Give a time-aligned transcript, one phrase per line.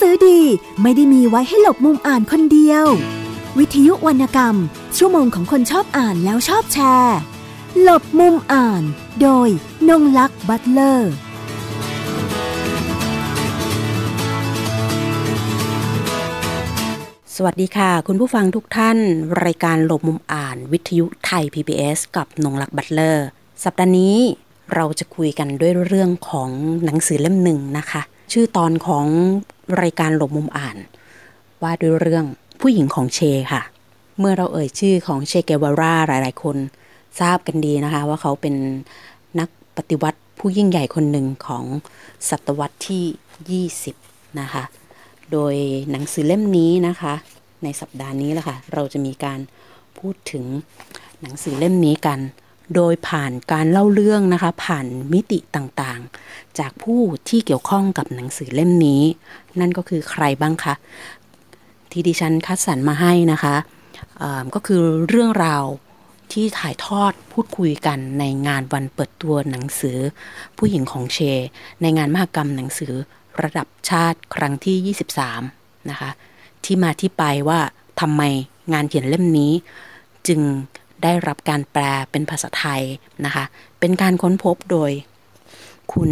[0.00, 0.40] สือดี
[0.82, 2.86] ไม่ได้มีไว้ให้หลบมุมอ่านคนเดียว
[3.58, 4.56] วิทยุวรรณกรรม
[4.96, 7.18] ชั่วโมงของคนชอบอ่านแล้วชอบแชร์
[7.82, 8.82] หลบมุมอ่าน
[9.20, 9.48] โดย
[9.88, 11.12] นงลักษ์บัตเลอร์
[17.34, 18.98] สวัสดีค่ะ คุณผู้ฟังทุกท่าน
[19.44, 23.26] รายการหลบมุมอ่านวิทยุไทย PBS กับนงลักษ์บัตเลอร์
[23.64, 24.16] สัปดาห์นี้
[24.74, 26.50] เราจะคุยกันด้วยเรื่องของ
[26.84, 29.06] หนังสือเล่มหนึ่งนะคะ ชื่อตอนของ
[29.82, 30.76] รายการหลบมุมอ่าน
[31.62, 32.24] ว่าด้วยเรื่อง
[32.60, 33.20] ผู้หญิงของเช
[33.52, 33.62] ค่ะ
[34.18, 36.56] เมื่อเราเอ่ยชื่อของเชเกวาร่าหลาย ๆ คน
[37.20, 38.54] ทราบกันดีนะคะ ว่าเขาเป็น
[39.40, 41.64] นักปฏิวัติผู้ยิ่งใหญ่คนหนึ่งของ
[42.30, 44.64] ศตวรรษที่ 20 นะคะ
[45.32, 45.54] โดย
[45.90, 47.14] หนังสือเล่มนี้นะคะ
[47.64, 49.40] ในสัปดาห์นี้แหละค่ะ เราจะมีการ
[49.98, 50.44] พูดถึง
[51.22, 52.18] หนังสือเล่มนี้กัน
[52.74, 59.02] โดยผ่านการเล่าเรื่องนะคะ ผ่านมิติต่างๆ จากผู้ที่เกี่ยวข้องกับหนังสือเล่มนี้
[59.60, 60.74] นั่นก็คือใครบ้างคะ
[61.90, 63.56] ที่ดิฉันคัดสรรมาให้นะคะ
[64.54, 65.64] ก็คือเรื่องราว
[66.32, 69.98] ที่ถ่ายทอดพูดคุยกันในงานวันเปิดตัวหนังสือ
[70.56, 71.18] ผู้หญิงของเช
[71.82, 72.92] ในงานมหกรรมหนังสือ
[73.42, 74.94] ระดับชาติครั้งที่
[75.44, 76.10] 23 นะคะ
[76.64, 77.60] ที่มาที่ไปว่า
[78.00, 78.22] ทำไม
[78.72, 79.52] งานเขียนเล่มนี้
[80.28, 80.40] จึง
[81.02, 82.82] ได้รับการแปลเป็นภาษาไทย
[83.24, 83.44] นะคะ
[83.80, 84.90] เป็นการค้นพบโดย
[85.92, 86.10] คุณ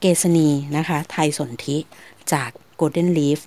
[0.00, 1.76] เกษณีนะคะ ไทยสนธิ
[2.32, 3.40] จาก Golden Leaf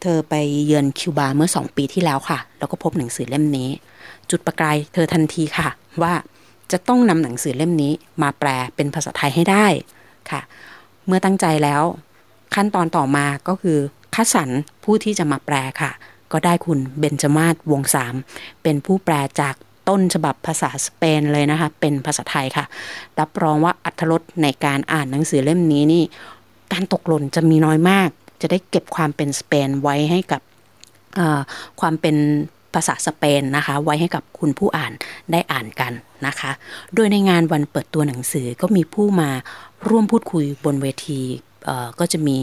[0.00, 0.34] เธอไป
[0.66, 3.68] เยือนคิวบาเมื่อสองปีที่แล้วค่ะ แล้วก็พบหนังสือเล่มนี้
[4.30, 5.68] จุดประกายเธอทันทีค่ะ
[6.02, 6.14] ว่า
[6.72, 9.66] จะต้องนำหนังสือเล่มนี้มาแปลเป็นภาษาไทยให้ได้
[10.30, 10.40] ค่ะ
[11.06, 11.82] เมื่อตั้งใจแล้ว
[12.54, 13.78] ขั้นตอนต่อมาก็คือ
[14.14, 14.48] คัดสรร
[14.84, 15.90] ผู้ที่จะมาแปลค่ะ
[16.32, 18.14] ก็ได้คุณเบนจมาศวงสาม
[18.62, 19.54] เป็นผู้แปลจาก
[19.88, 22.64] ต้นฉบับภาษาสเปนเลยนะคะ เป็นภาษาไทยค่ะ
[23.20, 26.02] รับรองว่าอัธรสในการอ่านหนังสือเล่มนี้นี่
[26.72, 28.08] การตกหล่นจะมีน้อยมาก
[28.40, 30.40] จะได้เก็บความเป็นสเปนไว้ให้กับ
[31.80, 32.16] ความเป็น
[32.74, 34.92] ภาษาสเปนนะคะ ไว้ให้กับคุณผู้อ่าน
[35.32, 35.92] ได้อ่านกัน
[36.26, 36.50] นะคะ
[36.94, 39.30] โดยในงานวันเปิดตัวหนังสือก็มีผู้มา
[39.88, 41.20] ร่วมพูดคุยบนเวที
[41.98, 42.36] ก็จะมี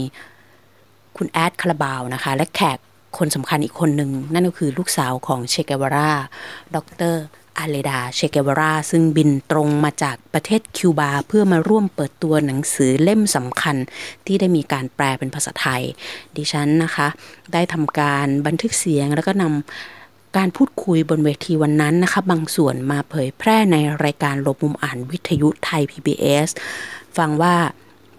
[1.16, 2.78] คุณแอดคาราบาวนะคะ และแขก
[3.16, 6.10] คนสำคัญอีกคนหนึ่ง นั่นก็คือลูกสาวของเชเกวารา
[6.74, 6.76] ด
[7.12, 7.16] ร
[7.58, 13.76] อาเลดาเชเกวาราซึ่งบินตรงมาจากประเทศคิวบา เพื่อมาร่วมเปิดตัวหนังสือเล่มสำคัญ
[14.26, 15.82] ที่ได้มีการแปลเป็นภาษาไทย
[16.36, 17.08] ดิฉันนะคะ
[17.52, 26.48] ได้ทำการบันทึกเสียงแล้วก็นำการพูดคุยบนเวทีวันนั้นนะคะ บางส่วนมาเผยแพร่ในรายการลบมุมอ่านวิทยุไทย PBS
[27.16, 27.54] ฟังว่า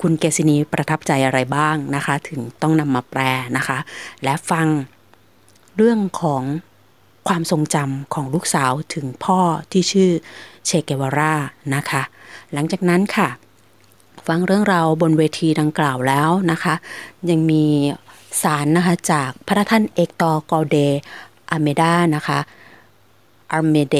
[0.01, 3.21] คุณเกษินีประทับใจอะไรบ้างนะคะ ถึงต้องนำมาแปล
[3.57, 3.77] นะคะ
[4.23, 4.67] และฟัง
[5.77, 6.43] เรื่องของ
[7.27, 9.39] ความทรงจำของลูกสาวถึงพ่อ
[9.71, 10.11] ที่ชื่อ
[10.65, 11.33] เชเกวาร่า
[11.75, 12.01] นะคะ
[12.53, 13.29] หลังจากนั้นค่ะ
[14.27, 16.73] ฟังเรื่องราวบนเวทีดังกล่าวแล้วนะคะ
[17.29, 17.63] ยังมี
[18.41, 20.77] สารนะคะจากพระท่านเอกตอกอเด
[21.51, 22.39] อเมดานะคะ
[23.51, 23.97] อาร์เมเด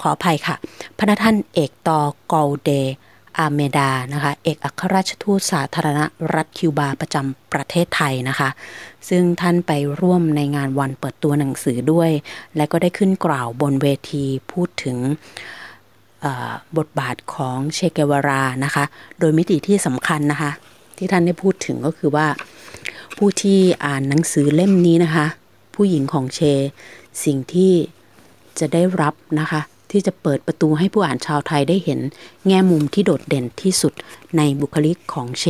[0.00, 0.56] ขออภัยค่ะ
[0.98, 2.00] พระท่านเอกตอ
[2.32, 2.70] กอเด
[3.38, 6.00] อาเมดานะคะเอกอัครราชทูตสาธารณ
[6.34, 8.48] รัฐคิวบาประจำประเทศไทยนะคะ
[9.08, 12.10] ซึ่งท่านไปร่วมในงานวันเปิดตัวหนังสือด้วย
[12.56, 14.96] และก็ได้ขึ้นกล่าวบนเวทีพูดถึง
[16.76, 18.84] บทบาทของเชเกวารานะคะ
[19.18, 20.50] โดยมิติที่สำคัญนะคะ
[20.96, 22.26] ที่ท่านได้พูดถึงก็คือว่า
[23.16, 25.26] ผู้ที่อ่านหนังสือเล่มนี้นะคะ
[25.74, 26.40] ผู้หญิงของเช
[27.24, 27.72] สิ่งที่
[28.58, 29.60] จะได้รับนะคะ
[29.90, 32.00] ที่จะเปิดประตูให้ผู้อ่านชาวไทยได้เห็น
[32.46, 33.92] แง่มุมที่โดดเด่นที่สุด
[34.36, 35.44] ในบุคลิกของเช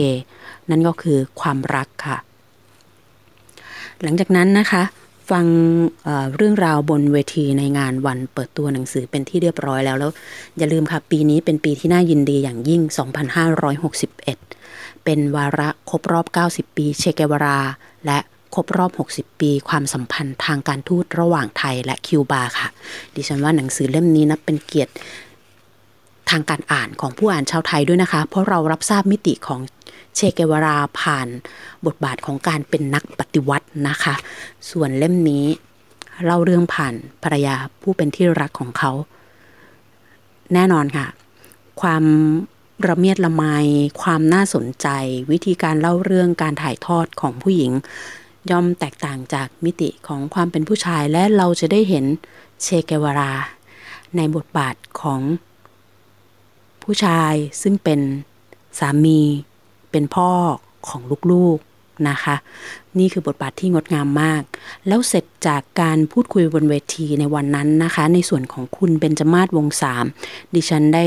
[0.71, 2.19] นั่นก็คือความรักค่ะ
[4.03, 4.83] หลังจากนั้นนะคะ
[5.31, 5.47] ฟัง
[6.05, 10.11] เเรื่องราวบนเวทีในงานวันเปิดตัวหนังสือเป็นที่เรียบร้อยแล้วแล้ว
[10.59, 12.81] อย่าลืมค่ะ ปีนี้เป็นปีที่น่ายินดีอย่างยิ่ง
[14.09, 17.59] 2561 เป็นวาระครบรอบ 90 ปีเชเกวารา
[18.07, 18.19] และ
[18.57, 22.69] ครบรอบ 60 ปี ความสัมพันธ์ทางการทูตระหว่างไทยและคิวบาค่ะ
[23.15, 24.93] ดิฉันว่าหนังสือเล่มนี้นะเป็นเกียรติ
[26.31, 29.61] ทางการอ่านของผู้อ่านชาวไทยด้วยนะคะ เพราะเรารับทราบมิติของ
[30.15, 31.29] เชเกวราผ่าน
[31.87, 34.15] บทบาทของการเป็นนักปฏิวัตินะคะ
[34.71, 35.45] ส่วนเล่มนี้
[36.25, 38.93] เล่าเรื่องผ่านภรรยาผู้เป็นที่รักของเขา
[40.55, 41.07] แน่นอนค่ะ
[41.81, 42.05] ความ
[42.89, 43.45] ระเมียดละไม
[44.03, 44.89] ความน่าสนใจ
[45.31, 47.73] วิธีการเล่าเรื่องการถ่ายทอดของผู้หญิง
[48.51, 52.05] ย่อมแตกต่างจากมิติของความเป็นผู้ชายและเราจะได้เห็น
[52.63, 53.33] เชเกวรา
[54.17, 55.21] ในบทบาทของ
[56.83, 57.33] ผู้ชาย
[57.63, 58.01] ซึ่งเป็น
[58.79, 59.21] สามี
[59.91, 60.31] เป็นพ่อ
[60.89, 61.03] ของ
[61.33, 62.37] ลูกๆนะคะ
[62.99, 64.43] นี่คือบทบาทที่งดงามมาก
[64.87, 70.05] แล้วเสร็จจากการพูดคุยบนเวทีในวันนั้นนะคะ ในส่วนของคุณเบนจมาศวงสาม
[70.55, 71.05] ดิฉันได้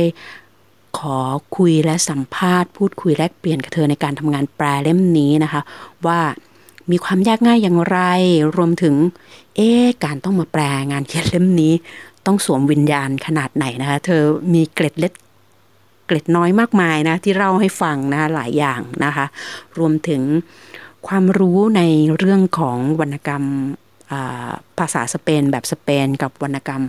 [0.99, 1.19] ขอ
[1.57, 5.61] คุยและสัมภาษณ์ พูดคุยแลกเปลี่ยนกับเธอในการทำงานแปลเล่มนี้นะคะ
[6.05, 6.19] ว่า
[6.91, 7.99] มีความยากง่ายอย่างไร
[8.57, 8.95] รวมถึง
[9.55, 9.69] เอ๊
[10.05, 11.73] การต้องมาแปลงานเขียนเล่มนี้
[12.25, 15.13] ต้องสวมวิญญาณขนาดไหนนะคะ เธอมีเกร็ดเล็ก
[16.07, 19.25] เกร็ดน้อยมากมายนะ ที่เล่าให้ฟังนะหลายอย่างนะคะ
[19.77, 20.21] รวมถึง
[21.07, 21.81] ความรู้ใน
[22.17, 23.43] เรื่องของวรรณกรรม
[24.79, 26.83] ภาษาสเปนแบบสเปน กับวรรณกรรม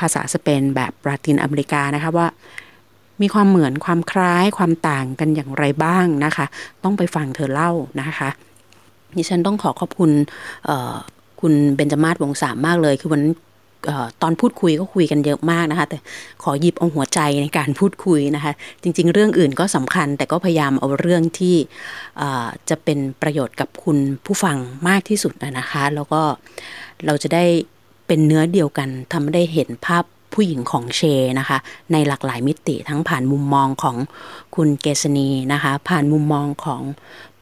[0.00, 2.28] ภาษาสเปนแบบลาตินอเมริกานะคะว่า
[3.22, 6.46] มีความเหมือนความคล้ายความต่างกันอย่างไรบ้างนะคะ
[6.84, 7.70] ต้องไปฟังเธอเล่า
[8.00, 8.28] นะคะ
[9.16, 10.10] ดิฉันต้องขอขอบคุณ
[11.40, 13.22] คุณเบนจมาศวงสามมากเลย คือวัน
[14.22, 15.98] ตอนพูดคุยก็คุยกันเยอะมากนะคะ แต่
[16.42, 18.52] ขอหยิบเอาหัวใจในการพูดคุยนะคะ
[18.82, 21.56] จริง ๆ เรื่องอื่นก็สำคัญ แต่ก็พยายามเอาเรื่องที่
[22.70, 24.56] จะเป็นประโยชน์กับคุณผู้ฟัง
[24.88, 26.22] มากที่สุดนะคะ แล้วก็
[27.06, 27.44] เราจะได้
[28.06, 30.04] เป็นเนื้อเดียวกันทำให้ได้เห็นภาพ
[30.36, 31.00] ผู้หญิงของเช
[31.38, 31.58] นะคะ
[31.92, 33.96] ในหลากหลายมิติทั้งผ่านมุมมองของ
[34.56, 36.82] คุณเกษณีนะคะ ผ่านมุมมองของ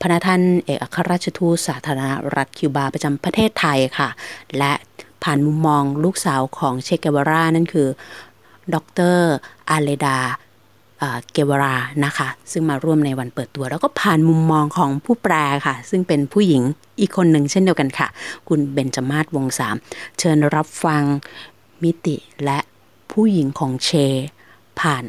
[0.01, 4.09] พระท่านเอกอัครราชทูตสาธารณรัฐคิวบาประจำประเทศไทยค่ะ
[4.59, 4.73] และ
[5.25, 7.89] ผ่านมุมมองลูกสาวของเชเกวารานั่นคือ
[8.75, 8.77] ด
[9.15, 9.17] ร
[9.71, 10.19] อาเลดา
[11.33, 15.35] เกวรานะคะ ซึ่งมาร่วมในวันเปิดตัว แล้วก็ผ่านมุมมองของผู้แปล
[15.67, 16.63] ค่ะ ซึ่งเป็นผู้หญิง
[17.01, 18.09] อีกคนหนึ่งเช่นเดียวกันค่ะ
[18.49, 19.77] คุณเบนจมาศวงสาม
[20.19, 21.03] เชิญรับฟัง
[21.83, 22.59] มิติและ
[23.21, 23.91] ผู้หญิงของเช
[24.81, 25.05] ผ่าน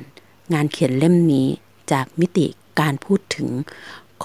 [0.54, 1.48] งานเขียนเล่มนี้
[1.92, 2.48] จากมิติ
[2.80, 3.50] การพูดถึง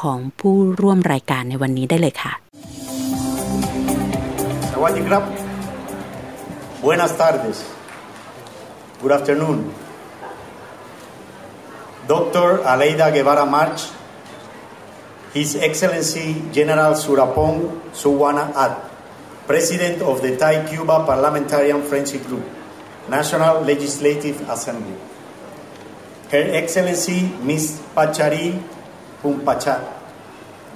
[0.01, 2.33] ของผู้ร่วมรายการในวันนี้ได้เลยค่ะ
[4.73, 5.23] สวัสดีครับ
[6.83, 7.59] Buenas tardes
[9.01, 9.59] Good afternoon
[12.13, 12.49] Dr.
[12.73, 13.81] Aleida Guevara March
[15.37, 17.57] His Excellency General Surapong
[18.01, 18.73] Suwana Ad
[19.49, 22.60] President of the Thai-Cuba Parliamentarian Friendship Group
[23.11, 24.95] National Legislative Assembly.
[26.31, 27.83] Her Excellency Ms.
[27.91, 28.63] Pachari
[29.21, 29.83] Pumpacha,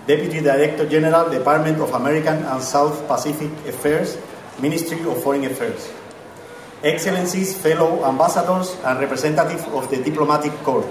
[0.04, 4.18] Deputy Director General, Department of American and South Pacific Affairs,
[4.60, 5.88] Ministry of Foreign Affairs.
[6.82, 10.90] Excellencies, fellow ambassadors, and representatives of the diplomatic corps.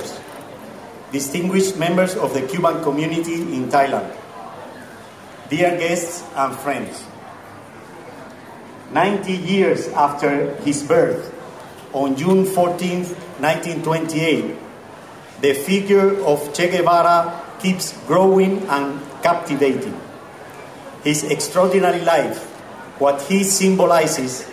[1.11, 4.15] Distinguished members of the Cuban community in Thailand.
[5.49, 7.03] Dear guests and friends.
[8.93, 11.32] 90 years after his birth,
[11.93, 13.05] on June 14,
[13.39, 14.55] 1928,
[15.41, 19.99] the figure of Che Guevara keeps growing and captivating.
[21.03, 22.43] His extraordinary life,
[22.99, 24.49] what he symbolizes,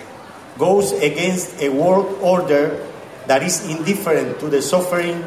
[0.58, 2.87] goes against a world order
[3.26, 5.25] that is indifferent to the suffering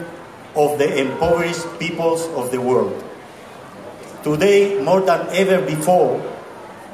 [0.56, 3.04] of the impoverished peoples of the world.
[4.24, 6.22] Today, more than ever before,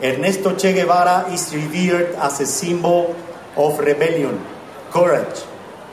[0.02, 3.16] Ernesto Che Guevara is revered as a symbol
[3.58, 4.40] of rebellion,
[4.92, 5.44] courage,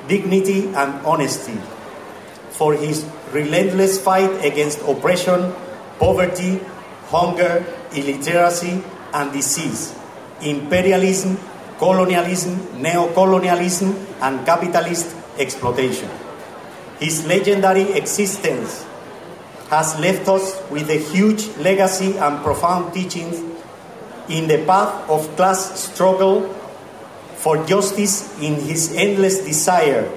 [0.08, 1.58] dignity, and honesty.
[2.50, 5.52] For his relentless fight against oppression,
[5.98, 6.60] poverty,
[7.06, 8.82] hunger, illiteracy,
[9.12, 9.94] and disease,
[10.40, 11.38] imperialism,
[11.78, 16.08] colonialism, neocolonialism, and capitalist exploitation.
[16.98, 18.84] His legendary existence
[19.69, 23.37] has left us with a huge legacy and profound teachings
[24.28, 26.56] in the path of class struggle
[27.46, 30.10] for justice in his endless desire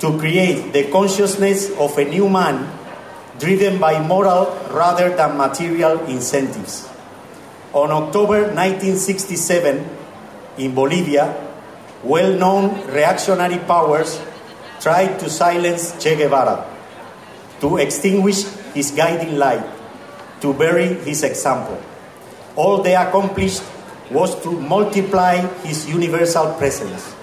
[0.00, 2.64] to create the consciousness of a new man
[3.38, 6.88] driven by moral rather than material incentives.
[7.76, 9.84] On October 1967,
[10.56, 11.36] in Bolivia,
[12.02, 14.16] well known reactionary powers
[14.80, 16.64] tried to silence Che Guevara,
[17.60, 19.68] to extinguish his guiding light,
[20.40, 21.76] to bury his example.
[22.56, 23.60] All they accomplished
[24.12, 27.14] was to multiply his universal presence,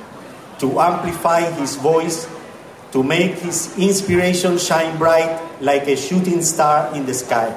[0.59, 2.27] to amplify his voice,
[2.91, 7.53] to make his inspiration shine bright like a shooting star in the sky.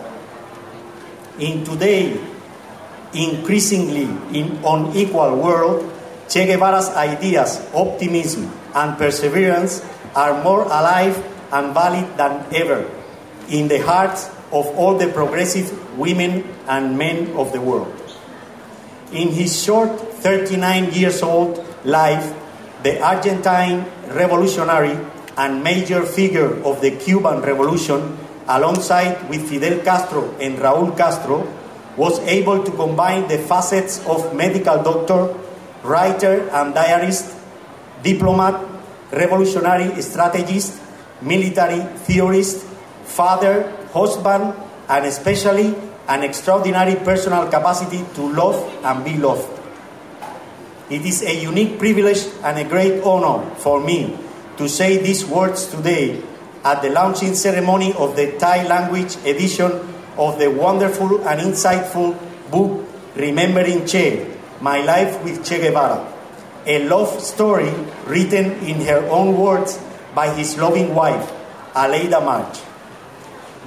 [1.38, 2.20] In today,
[3.14, 5.88] increasingly in unequal world,
[6.28, 9.84] Che Guevara's ideas, optimism, and perseverance
[10.14, 11.16] are more alive
[11.52, 12.88] and valid than ever
[13.48, 18.01] in the hearts of all the progressive women and men of the world.
[19.12, 19.92] In his short
[20.24, 22.32] 39 years old life,
[22.82, 24.96] the Argentine revolutionary
[25.36, 28.16] and major figure of the Cuban Revolution,
[28.48, 31.46] alongside with Fidel Castro and Raúl Castro,
[31.96, 35.34] was able to combine the facets of medical doctor,
[35.82, 37.36] writer and diarist,
[38.02, 38.64] diplomat,
[39.12, 40.80] revolutionary strategist,
[41.20, 42.64] military theorist,
[43.04, 44.54] father, husband,
[44.88, 45.74] and especially
[46.12, 49.48] an extraordinary personal capacity to love and be loved.
[50.90, 54.18] It is a unique privilege and a great honor for me
[54.58, 56.20] to say these words today
[56.64, 59.72] at the launching ceremony of the Thai language edition
[60.18, 62.12] of the wonderful and insightful
[62.50, 66.12] book Remembering Che My Life with Che Guevara,
[66.66, 67.72] a love story
[68.04, 69.80] written in her own words
[70.14, 71.32] by his loving wife,
[71.72, 72.60] Aleida March.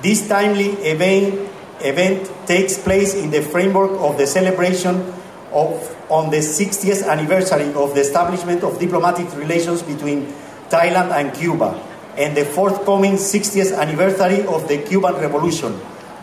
[0.03, 1.49] This timely event,
[1.81, 5.13] event takes place in the framework of the celebration
[5.51, 10.33] of on the 60th anniversary of the establishment of diplomatic relations between
[10.69, 11.81] Thailand and Cuba
[12.17, 15.73] and the forthcoming 60th anniversary of the Cuban Revolution,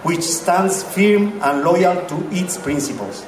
[0.04, 3.26] which stands firm and loyal to its principles.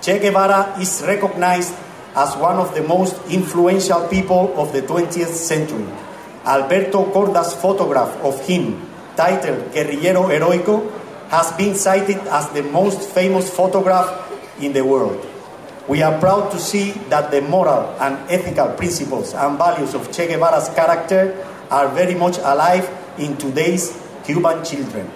[0.00, 1.74] Che Guevara is recognized
[2.16, 5.86] as one of the most influential people of the 20th century.
[6.44, 8.82] Alberto Corda's photograph of him,
[9.16, 11.01] titled Guerrillero Heroico,
[11.32, 14.04] has been cited as the most famous photograph
[14.60, 15.16] in the world.
[15.88, 20.28] We are proud to see that the moral and ethical principles and values of Che
[20.28, 21.32] Guevara's character
[21.70, 22.84] are very much alive
[23.16, 25.10] in today's Cuban children.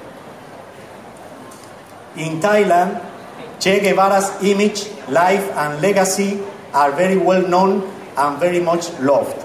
[2.16, 3.04] In Thailand,
[3.60, 6.40] Che Guevara's image, life, and legacy
[6.72, 9.36] are very well known and very much loved.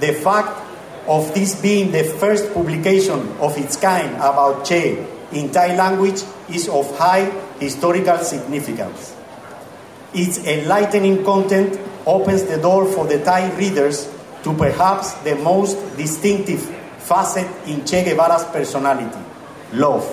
[0.00, 0.64] The fact
[1.06, 6.68] of this being the first publication of its kind about Che in Thai language is
[6.68, 9.14] of high historical significance.
[10.14, 14.08] Its enlightening content opens the door for the Thai readers
[14.42, 16.62] to perhaps the most distinctive
[16.98, 19.20] facet in Che Guevara's personality
[19.72, 20.04] love.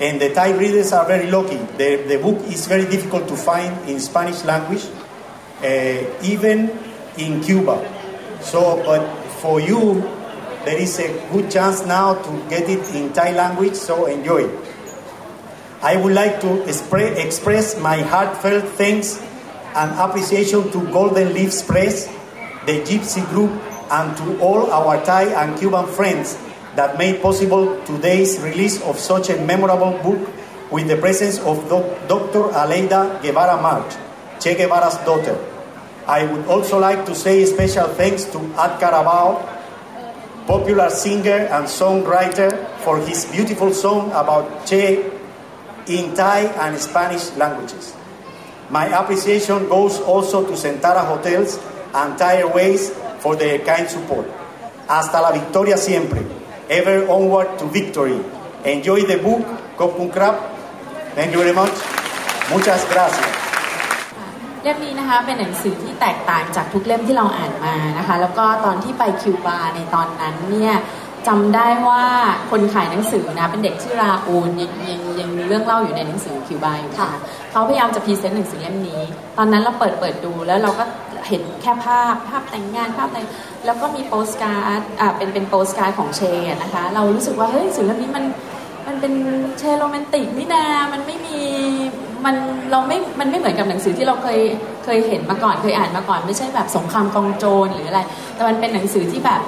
[0.00, 1.56] And the Thai readers are very lucky.
[1.56, 4.84] The, the book is very difficult to find in Spanish language,
[5.62, 6.70] uh, even
[7.16, 7.80] in Cuba.
[8.42, 9.06] So, but
[9.40, 10.02] for you,
[10.66, 14.50] there is a good chance now to get it in Thai language, so enjoy.
[15.80, 19.22] I would like to expre- express my heartfelt thanks
[19.76, 22.06] and appreciation to Golden Leaves Press,
[22.66, 23.52] the Gypsy Group,
[23.92, 26.36] and to all our Thai and Cuban friends
[26.74, 30.18] that made possible today's release of such a memorable book
[30.72, 32.50] with the presence of Dr.
[32.50, 33.94] Aleida Guevara March,
[34.40, 35.38] Che Guevara's daughter.
[36.08, 39.55] I would also like to say special thanks to Ad Carabao,
[40.46, 42.54] popular singer and songwriter,
[42.86, 45.02] for his beautiful song about Che
[45.88, 47.94] in Thai and Spanish languages.
[48.70, 51.58] My appreciation goes also to Sentara Hotels
[51.94, 54.26] and Thai Airways for their kind support.
[54.88, 56.22] Hasta la victoria siempre.
[56.70, 58.18] Ever onward to victory.
[58.64, 59.42] Enjoy the book,
[59.76, 60.38] Kopun Krab.
[61.14, 61.74] Thank you very much.
[62.50, 63.45] Muchas gracias.
[64.66, 70.74] เล่มนี้นะคะเป็นหนังสือที่แตกต่างจากทุกเล่มที่เราอ่านมานะคะ แล้วก็ตอนที่ไปคิวบาในตอนนั้นเนี่ย
[71.28, 72.04] จำได้ว่า
[72.50, 77.10] คนขายหนังสือนะเป็นเด็กชื่อราอูลยังยังยังมีเรื่องเล่าอยู่ในหนังสือคิวบาอยู่ค่ะ
[77.50, 79.02] เขาพยายามจะ present หนังสือเล่มนี้
[79.38, 80.84] ตอนนั้นเราเปิดเปิดดูแล้วเราก็
[81.28, 83.26] เห็นแค่ภาพภาพแต่งงานภาพแต่ง
[83.66, 86.22] แล้วก็มีโปสการ์ดอ่าเป็นเป็นโปสการ์ดของเช
[86.62, 88.24] นะคะเรารู้สึกว่าเฮ้ยสื่อเล่มนี้มัน
[88.86, 89.14] มันเป็น
[89.58, 91.40] เชโรแมนติกนี่นามันไม่มี
[92.26, 92.36] มัน
[92.70, 94.40] เราไม่ มันไม่เหมือนกับหนังสือที่เราเคย
[94.84, 98.00] เคยเห็นมาก่อนเคยอ่านมาก่อน ไม่ใช่แบบสงครามกองโจรหรืออะไร
[98.34, 99.40] แต่มันเป็นหนังสือที่แบบ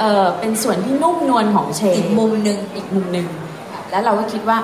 [0.00, 3.28] เออเป็นส่วนที่นุ่มนวลของเชอีกมุมหนึ่งอีกมุมหนึ่ง
[3.90, 4.58] แล้วเราก็คิดว่า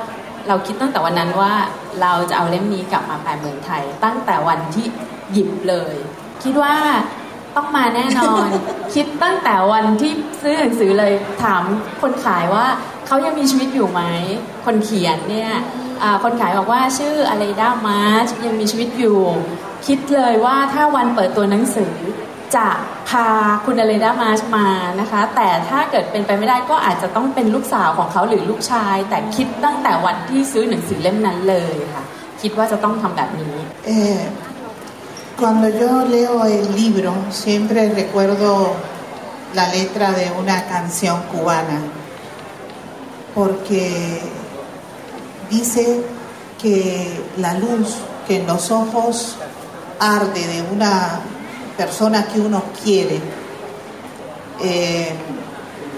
[0.49, 1.53] เราคิดตั้งแต่วันนั้นว่า
[2.03, 4.87] เราจะเอาเล่มนี้กลับมาแปลเมืองไทย ตั้งแต่วันที่
[5.33, 5.95] หยิบเลย
[6.43, 6.75] คิดว่า
[7.57, 8.49] ต้องมาแน่นอน
[8.95, 10.13] คิดตั้งแต่วันที่
[10.43, 11.13] ซื้อหนังสือเลย
[11.45, 11.63] ถาม
[12.01, 12.67] คนขายว่า
[13.07, 14.03] เขายังมีชีวิตอยู่ไหม
[14.65, 15.53] คนเขียนเนี่ย
[16.23, 19.21] คนขายบอกว่าชื่ออะไรด้ามาร์ชยังมีชีวิตอยู่
[19.87, 21.95] คิดเลยว่าถ้าวันเปิดตัวหนังสือ
[22.57, 22.69] จะ
[23.09, 23.27] พา
[23.65, 24.69] คุณอเลดามาชมา
[25.01, 32.05] นะคะ แต่ถ้าเกิดเป็นไปไม่ได้ก็อาจจะต้องเป็นลูกสาวของเขาหรือลูกชาย แต่คิดตั้งแต่วันที่ซื้อหนังสือเล่มนั้นเลยค่ะ
[32.43, 33.55] คิดว่าจะต้องทำแบบนี้
[35.41, 37.13] Cuando yo leo el libro,
[37.45, 38.51] siempre recuerdo
[39.59, 41.79] la letra de una canción cubana,
[43.37, 43.85] porque
[45.51, 46.03] dice
[46.61, 49.37] que la luz que en los ojos
[49.99, 51.21] arde de una
[51.77, 53.21] persona que uno quiere,
[54.61, 55.13] eh,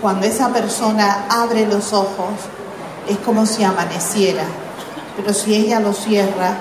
[0.01, 2.33] cuando esa persona abre los ojos,
[3.09, 4.45] es como si amaneciera,
[5.17, 6.55] pero si ella lo cierra,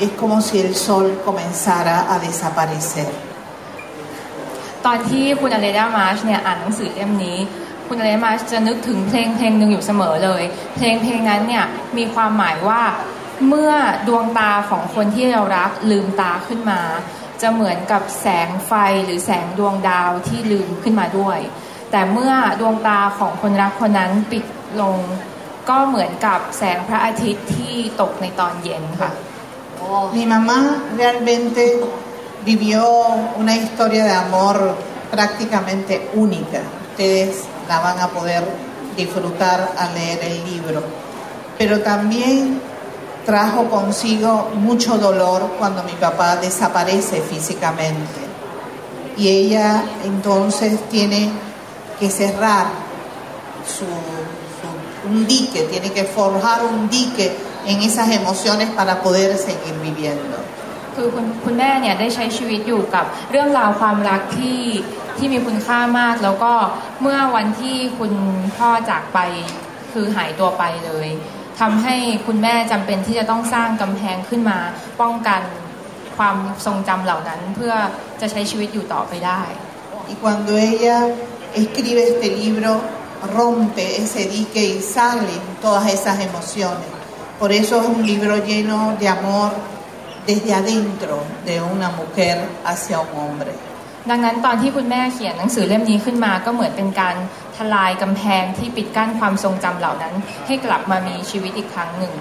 [0.00, 3.08] es como si el sol comenzara a desaparecer.
[4.86, 7.38] ตอนที่คุณอเลดามาร์ชเนี่ยอ่านหนังสือเล่มนี้
[7.88, 10.42] คุณอเลมาจะนึกถึงเพลงเพลงหนึ่งอยู่เสมอเลย
[10.76, 11.64] เพลงเพลงนั้นเนี่ย
[11.96, 12.82] มีความหมายว่า
[13.48, 13.72] เมื่อ
[14.08, 16.80] ดวงตาของคนที่เรารักลืมตาขึ้นมา
[17.40, 18.72] จะเหมือนกับแสงไฟ
[19.04, 21.38] หรือแสงดวงดาวที่ลืมขึ้นมาด้วย
[21.90, 24.44] แต่เมื่อดวงตาของคนรักคนนั้นปิด
[24.80, 24.98] ลง
[25.68, 29.12] ก็เหมือนกับแสงพระอาทิตย์ที่ตกในตอนเย็นค่ะ
[30.14, 30.58] Mi mamá
[30.96, 31.80] realmente
[32.44, 32.82] vivió
[33.36, 34.76] una historia de amor
[35.10, 36.62] prácticamente única.
[36.90, 38.44] Ustedes la van a poder
[38.96, 40.82] disfrutar al leer el libro.
[41.58, 42.60] Pero también
[43.24, 48.20] trajo consigo mucho dolor cuando mi papá desaparece físicamente.
[49.16, 51.30] Y ella entonces tiene
[51.98, 52.66] que cerrar
[55.08, 60.36] un dique, tiene que forjar un dique en esas emociones para poder seguir viviendo.
[60.96, 64.60] คือคุณคุณแม่เนี่ยได้ใช้ชีวิตอยู่กับเรื่องราวความรักที่
[65.18, 66.52] ที่มีคุณค่ามาก แล้วก็
[67.00, 68.12] เมื่อวันที่คุณ
[68.56, 69.18] พ่อจากไป
[69.92, 71.08] คือหายตัวไปเลย
[71.60, 74.58] ทำให้คุณแม่จำเป็นที่จะต้องสร้างกำแพงขึ้นมา
[75.00, 75.42] ป้องกัน
[76.16, 76.36] ความ
[76.66, 77.74] ทรงจำเหล่านั้นเพื่อ
[78.20, 79.42] จะใช้ชีวิตอยู่ต่อไปได้
[80.12, 80.98] Y cuando ella
[81.62, 82.70] escribe este libro,
[83.36, 86.88] rompe ese dique y salen todas esas emociones.
[87.40, 89.50] Por eso es un libro lleno de amor
[90.26, 91.16] desde adentro
[91.48, 93.52] de una mujer hacia un hombre.
[94.10, 97.16] ดังนั้นตอนที่คุณแม่เขียนหนังสือเล่มนี้ขึ้นมาก็เหมือนเป็นการ
[97.56, 100.14] ทลายกำแพงที่ปิดกั้นความทรงจำเหล่านั้น
[100.46, 102.14] ให้กลับมามีชีวิตอีกครั้งหนึ่ง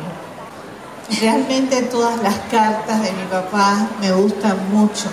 [1.24, 3.68] Realmente todas las cartas de mi papá
[4.02, 5.12] me gustan mucho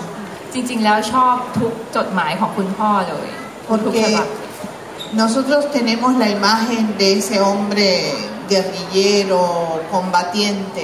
[0.53, 3.27] จริงๆแล้วชอบทุกจดหมายของคุณพ่อเลย
[3.85, 4.27] ทุกฉ porque บับ
[5.21, 7.87] nosotros tenemos la imagen de ese hombre
[8.51, 9.43] guerrillero,
[9.95, 10.83] combatiente,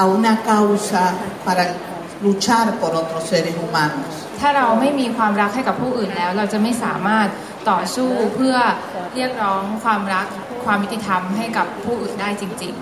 [0.00, 1.02] a una causa
[1.46, 1.64] para
[2.24, 4.10] luchar por otros seres humanos.
[4.40, 7.28] ถ้าเราไม่มีความรักให้กับผู้อื่นแล้ว เราจะไม่สามารถ
[7.70, 8.56] ต่อสู้เพื่อ
[9.14, 10.26] เรียกร้องความรัก
[10.64, 12.74] ความยุติธรรมให้กับผู้อื่นได้จริง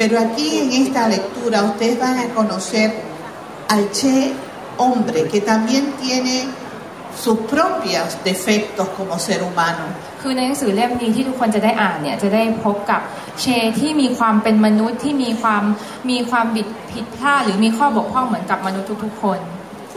[0.00, 2.88] Pero aquí en esta lectura ustedes van a conocer
[3.74, 4.16] al Che
[4.82, 6.34] hombre, que también tiene
[7.21, 9.85] sus propios defectos como ser humano.
[10.03, 13.01] ๆคือในหนังสือเล่มนี้ที่ทุกคนจะได้อ่านเนี่ยจะได้พบกับ
[13.41, 13.45] เช
[13.79, 15.63] ที่มีความเป็นมนุษย์ที่มีความ
[16.09, 19.39] มีความบิดผิดพลาดหรือมีข้อบกพร่องเหมือนกับมนุษย์ทุกๆคน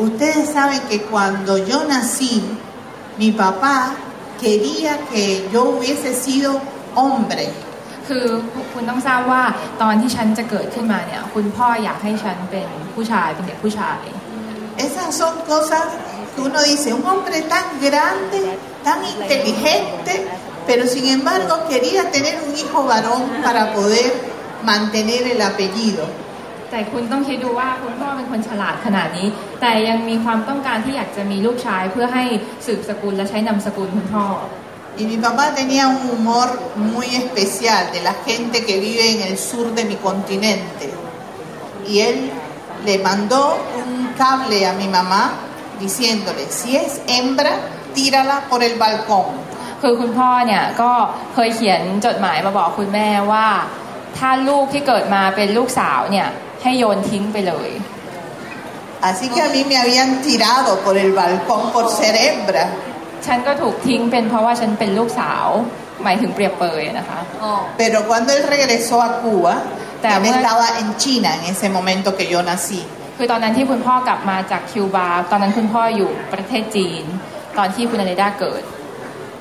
[0.04, 2.34] Ustedes saben que cuando yo nací,
[3.20, 3.76] mi papá
[4.42, 5.24] quería que
[5.54, 6.50] yo hubiese sido
[6.98, 7.46] hombre.
[8.08, 8.26] คือ
[8.72, 9.42] คุณต้องทราบว่า
[9.82, 14.02] ตอนที่ฉันจะเกิดขึ้นมาเนี่ยคุณพ่ออยากให้ฉันเป็นผู้ชายเป็นเด็กผู้ชาย
[14.84, 20.27] Esas son cosas que uno dice, un hombre tan grande, tan inteligente,
[20.65, 24.13] pero sin embargo quería tener un hijo varón para poder
[24.63, 26.05] mantener el apellido.
[26.71, 29.27] แต่คุณต้องคิดดูว่าคุณพ่อเป็นคนฉลาดขนาดนี้
[29.61, 32.23] แต่ยังมีความต้องการที่อยากจะมีลูกชายเพื่อให้
[32.65, 34.25] สืบสกุลและใช้นามสกุลคุณพ่อ
[34.99, 39.37] Y mi papá tenía un humor muy especial de la gente que vive en el
[39.37, 40.87] sur de mi continente.
[41.87, 42.17] Y él
[42.85, 45.23] le mandó un cable a mi mamá
[45.81, 47.53] diciéndole, si es hembra,
[47.95, 49.27] tírala por el balcón.
[49.81, 50.91] คือคุณพ่อเนี่ยก็
[51.33, 53.47] เคยเขียนจดหมายมาบอกคุณแม่ว่า
[54.17, 56.27] ถ้าลูกที่เกิดมาเป็นลูกสาวเนี่ย
[56.63, 57.71] ให้โยนทิ้งไปเลย
[59.09, 62.63] Así que a mí me habían tirado por el balcón por ser hembra.
[63.25, 65.47] ฉันก็ถูกทิ้งเป็นเพราะว่าฉันเป็นลูกสาว
[66.03, 67.19] หมายถึงเปรียบเปยนะคะ
[67.81, 69.53] Pero cuando él regresó a Cuba,
[70.03, 70.25] Te él amo.
[70.35, 72.81] estaba en China en ese momento que yo nací.
[73.16, 77.04] คือตอนนั้นที่คุณพ่อกลับมาจากคิวบาตอนนั้นคุณพ่ออยู่ประเทศจีน
[77.58, 78.62] ตอนที่คุณอเลดาเกิด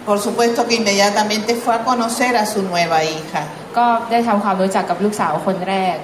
[0.08, 3.42] Por supuesto que inmediatamente fue a conocer a su nueva hija.
[3.78, 5.98] ก็ได้ทำความรู้จักกับลูกสาวคนแรก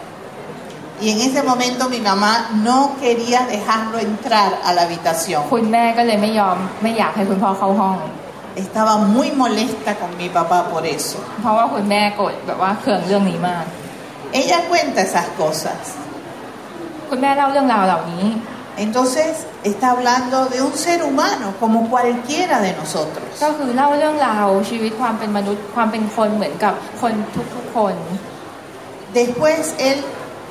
[1.06, 2.34] Y en ese momento mi mamá
[2.68, 5.42] no quería dejarlo entrar a la habitación.
[5.54, 7.98] คุณแม่ก็เลยไม่ยอมไม่อยากให้คุณพ่อเข้าห้อง
[8.64, 11.20] Estaba muy molesta con mi papá por eso.
[11.42, 13.66] เพราะว่าคุณแม่โกรธแบบว่าเคืองเรื่องนี้มาก
[14.40, 15.84] Ella cuenta esas cosas.
[17.12, 18.26] คุณแม่เล่าเรื่องราวเหล่านี้
[18.86, 19.32] Entonces
[19.72, 23.32] está hablando de un ser humano como cualquiera de nosotros.
[23.44, 27.14] ก็คือเล่าเรื่องราวชีวิตความเป็นมนุษย์ความเป็นคนเหมือนกับคน
[27.56, 27.96] ทุกๆคน
[29.20, 29.98] Después él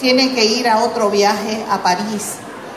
[0.03, 2.25] tiene que ir a otro viaje a París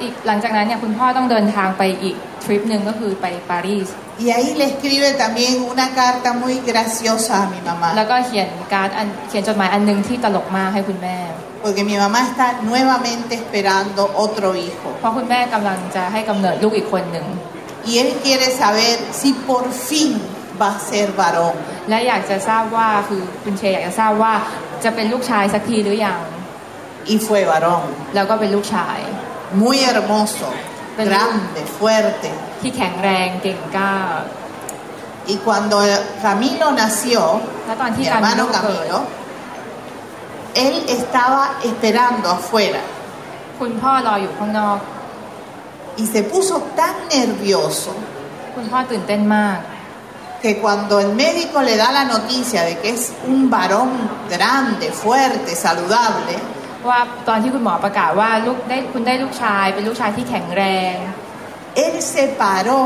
[0.02, 3.90] อีกหลังจากนั้นเนี่ยคุณพ่อต้องเดินทางไปอีก ทริปหนึ่งก็คือไปปารีส
[4.24, 11.18] y ahí le escribe también una carta muy graciosa a mi แล้ว mamá ก็เขียนการ์ดอันเขียนจดหมายอันหนึงที่ตลกมากให้คุณแม่
[11.64, 17.28] porque mi mamá está nuevamente esperando otro hijo เพราะคุณแม่กำลังจะให้กำเนิดลูกอีกคนหนึ่ง
[17.90, 20.12] y él quiere saber si por fin
[20.62, 21.56] va a ser varón
[21.90, 24.34] และอยากจะทราบว่าคือคุณเชยอยากจะทราบว่า
[24.84, 26.20] จะเป็นลูกชายสักทีหรือยัง
[27.14, 28.98] y fue varón แล้วก็เป็นลูกชาย
[29.62, 30.50] muy hermoso
[30.97, 33.95] Pero- grande fuerte ที่แข็งแรงเก่งกล้า
[35.35, 35.77] Y cuando
[36.25, 37.21] Camilo nació,
[37.67, 39.01] แล้วตอนที่ mi การมิโล hermano เกิด Camilo,
[40.67, 42.83] él estaba esperando afuera
[43.61, 44.79] คุณพ่อรออยู่ข้างนอก
[46.03, 47.93] y se puso tan nervioso
[48.55, 49.59] คุณพ่อตื่นเต้นมาก
[50.43, 53.91] que cuando el médico le da la noticia de que es un varón
[54.35, 56.35] grande, fuerte, saludable,
[56.90, 60.96] ว่าตอนที่คุณหมอประกาศว่าลูกได้คุณได้ลูกชายเป็นลูกชายที่แข็งแรง
[61.86, 62.80] él se paró.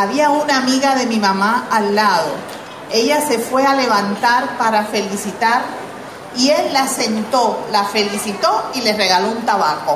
[0.00, 2.30] Había una amiga de mi mamá al lado.
[3.00, 5.60] Ella se fue a levantar para felicitar
[6.40, 7.44] y él la sentó,
[7.76, 9.94] la felicitó y le regaló un tabaco.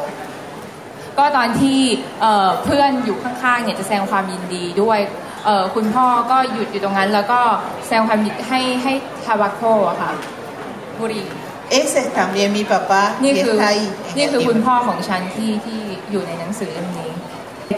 [1.19, 1.81] ก็ตอนที่
[2.21, 5.01] เอ่อเพื่อนอยู่ข้างๆเนี่ยจะแสดงความยินดีด้วย
[5.45, 7.41] เอ่อคุณพ่อก็หยุดอยู่ตรงนั้นแล้วก็
[7.85, 8.93] แสดงความยินให้ให้
[9.25, 10.11] ทาบาโคอะค่ะ
[10.99, 11.25] บุหรี่
[11.81, 13.83] Ese es también mi papá นี่ que คือ está ahí.
[13.87, 14.65] en นี่ el คือคุณ libro.
[14.67, 17.11] พ่อของฉันที่ที่อยู่ในหนังสือเล่มนี้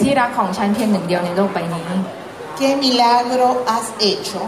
[0.02, 1.90] ที่รักของฉันเพียงหนึ่งเดียวในโลกใบนี้
[2.58, 4.42] ¿Qué milagro has hecho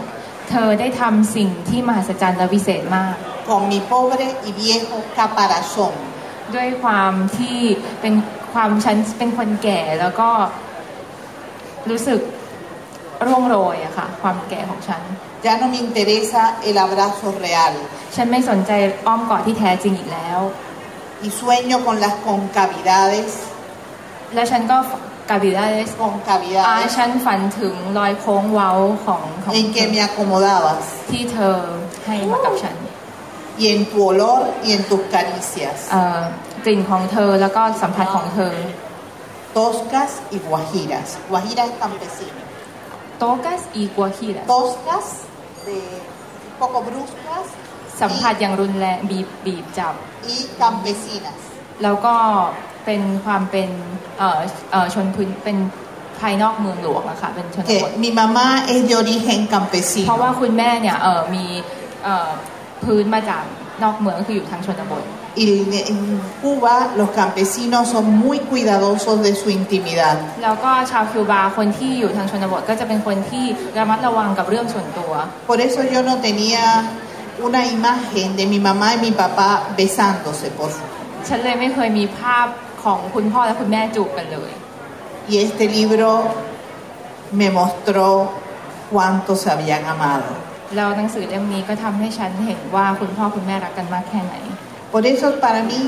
[0.49, 3.13] เธอได้ทำสิ่งที่มหัศจรรย์และวิเศษมาก
[3.49, 5.93] con mi pobre y viejo caparazón?
[6.55, 7.57] ด้วยความที่
[8.01, 8.13] เป็น
[8.53, 10.29] ความฉันเป็นคนแก่แล้วก็
[11.89, 12.19] รู้สึก
[13.25, 15.03] ร่วงโรยอะค่ะ ความแก่ของฉัน
[15.45, 17.73] Ya no me interesa el abrazo real
[18.15, 18.71] ฉันไม่สนใจ
[19.07, 20.39] อ้อมกอดที่แท้จริงอีกแล้ว
[21.27, 23.31] y sueño con las concavidades,
[24.33, 24.77] แล้วฉันก็
[25.29, 28.71] กาบิได้อา concavidades ฉันฝันถึงรอยโค้งเว้า
[29.05, 31.57] ของของ en que me acomodabas ที่เธอ
[32.05, 32.75] ให้มากับฉัน
[33.63, 36.19] y en tu olor y en tus caricias, เอ่อ
[36.65, 38.53] กลิ่นของเธอแล้วก็สัมผัสของเธอ
[39.53, 41.17] toscas y guajiras.
[41.29, 41.73] Guajira es
[43.21, 43.23] campesino.
[43.23, 45.07] โตกัสอีกัวฮีระ Toscas
[45.67, 45.77] de
[46.47, 47.47] un poco bruscas
[48.01, 49.93] สัมผัสอย่างรุนแรงบีบบีบจับ
[50.35, 51.39] y campesinas.
[51.83, 52.15] แล้วก็
[52.85, 53.69] เป็นความเป็น
[54.17, 54.39] เอ่อ
[54.71, 55.57] เอ่อชนพื้นเป็น
[56.19, 61.45] ภายนอกเมืองหลวงอะค่ะเป็นชนบท Que mi mamá es de origen เพราะ campesino ว่าคุณแม่เนี่ยเออมี
[62.03, 62.29] เอ่อ
[62.83, 63.43] พื้นมาจาก
[63.83, 65.03] นอกเมืองก็คืออยู่ทางชนบท
[65.36, 65.48] y
[65.90, 70.16] en Cuba los campesinos son muy cuidadosos de su intimidad.
[70.42, 73.44] แล้วก็ชาวคิวบาคนที่อยู่ทางชนบทก็จะเป็นคนที่
[73.78, 75.12] ระมัดระวังกับเรื่องส่วนตัว
[75.48, 76.64] Por eso yo no tenía
[77.48, 80.94] una imagen de mi mamá y mi papá besándose, por favor.
[81.28, 82.46] ฉันเลยไม่เคยมีภาพ
[82.84, 84.52] ของคุณพ่อและคุณแม่จูบกันเลย
[85.32, 86.10] Y este libro
[87.40, 88.06] me mostró
[88.92, 90.30] cuánto se habían amado.
[90.76, 94.34] แล้วหนังสือเล่มนี้ก็ทำให้ฉันเห็นว่าคุณพ่อคุณแม่รักกันมากแค่ไหน
[94.92, 95.80] Por eso para mí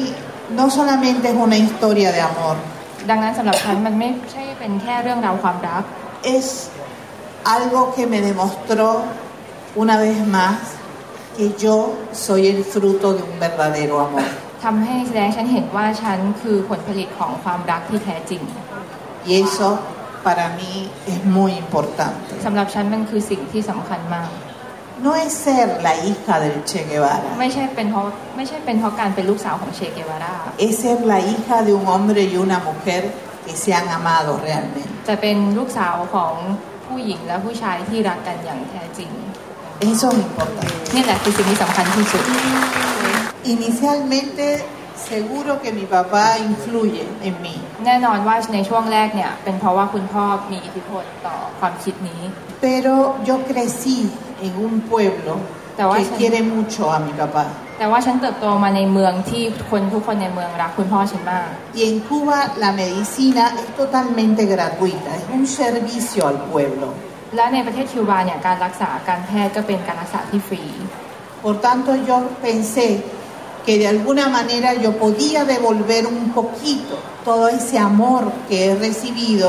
[0.59, 2.57] no solamente es una historia de amor,
[3.11, 5.83] ดังนั้นสำหรับฉันมันไม่ใช่เป็นแค่เรื่องราวความรัก
[6.37, 6.47] es
[7.57, 8.87] algo que me demostró
[9.83, 10.57] una vez más
[11.37, 11.77] que yo
[12.27, 14.27] soy el fruto de un verdadero amor.
[14.65, 18.43] ทำให้แสดงให้ฉันเห็นว่าฉันคือผลผลิตของความรักที่แท้จริง
[19.29, 19.69] Y eso
[20.27, 20.73] para mí
[21.13, 22.33] es muy importante.
[22.47, 24.29] สำหรับฉันมันคือสิ่งที่สำคัญมาก
[25.06, 28.06] No es ser la hija del Che Guevara, ไม่ใช่เป็นเพราะ
[28.38, 33.02] ไม่ใช่เป็นเพราะการเป็นลูกสาวของเชเกวารา es ser la hija de un hombre y una mujer
[33.46, 34.82] que se han amado realmente.
[35.08, 36.34] จะเป็นลูกสาวของ
[36.88, 39.12] ผู้หญิงและผู้ชายที่รักกันอย่างแท้จริง
[39.90, 40.74] Eso es importante.
[40.96, 42.24] นี่แหละคือสิ่งที่สำคัญที่สุด
[43.56, 44.46] Inicialmente
[45.10, 52.22] seguro que mi papá influye en mí, แน่นอนว่าในช่วงแรกเนี่ยเป็นเพราะว่าคุณพ่อมีอิทธิพลต่อความคิดนี้
[52.66, 52.96] pero
[53.28, 53.98] yo crecí
[54.47, 55.33] en un pueblo
[55.79, 57.45] Te voy a que hacer- quiere mucho a mi papá.
[57.79, 66.87] แต่ว่าฉันเติบโตมาในเมืองที่คนทุกคนในเมืองรักคุณพ่อฉันมาก Y en Cuba la medicina es totalmente gratuita, es un servicio al pueblo.
[67.37, 70.63] และในประเทศคิวบาเนี่ยการรักษาการแพทย์ก็เป็นการรักษาที่ฟรี
[71.45, 72.87] Por tanto yo pensé
[73.67, 76.95] que de alguna manera yo podía devolver un poquito
[77.29, 79.47] todo ese amor que he recibido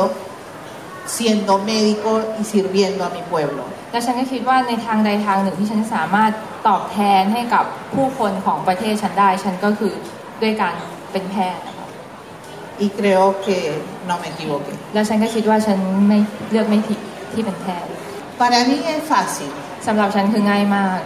[1.05, 3.63] siendo médico y sirviendo a mi pueblo.
[3.94, 6.32] และฉันก็คิดว่าในทางใดทางหนึ่งที่ฉันสามารถ
[6.68, 9.92] ตอบแทนให้กับผู้คนของประเทศฉันได้ ฉันก็คือ
[10.42, 10.74] ด้วยการ
[11.12, 11.88] เป็นแพทย์นะคะ
[12.84, 13.56] Y creo que
[14.08, 14.72] no me equivoqué.
[14.94, 15.78] แล้วฉันก็คิดว่าฉัน
[16.08, 16.18] ไม่
[16.50, 16.98] เลือกไม่ผิด
[17.32, 17.88] ที่เป็นแพทย์
[18.40, 19.52] Para mí es fácil.
[19.86, 21.00] สำหรับฉันคือง่ายมาก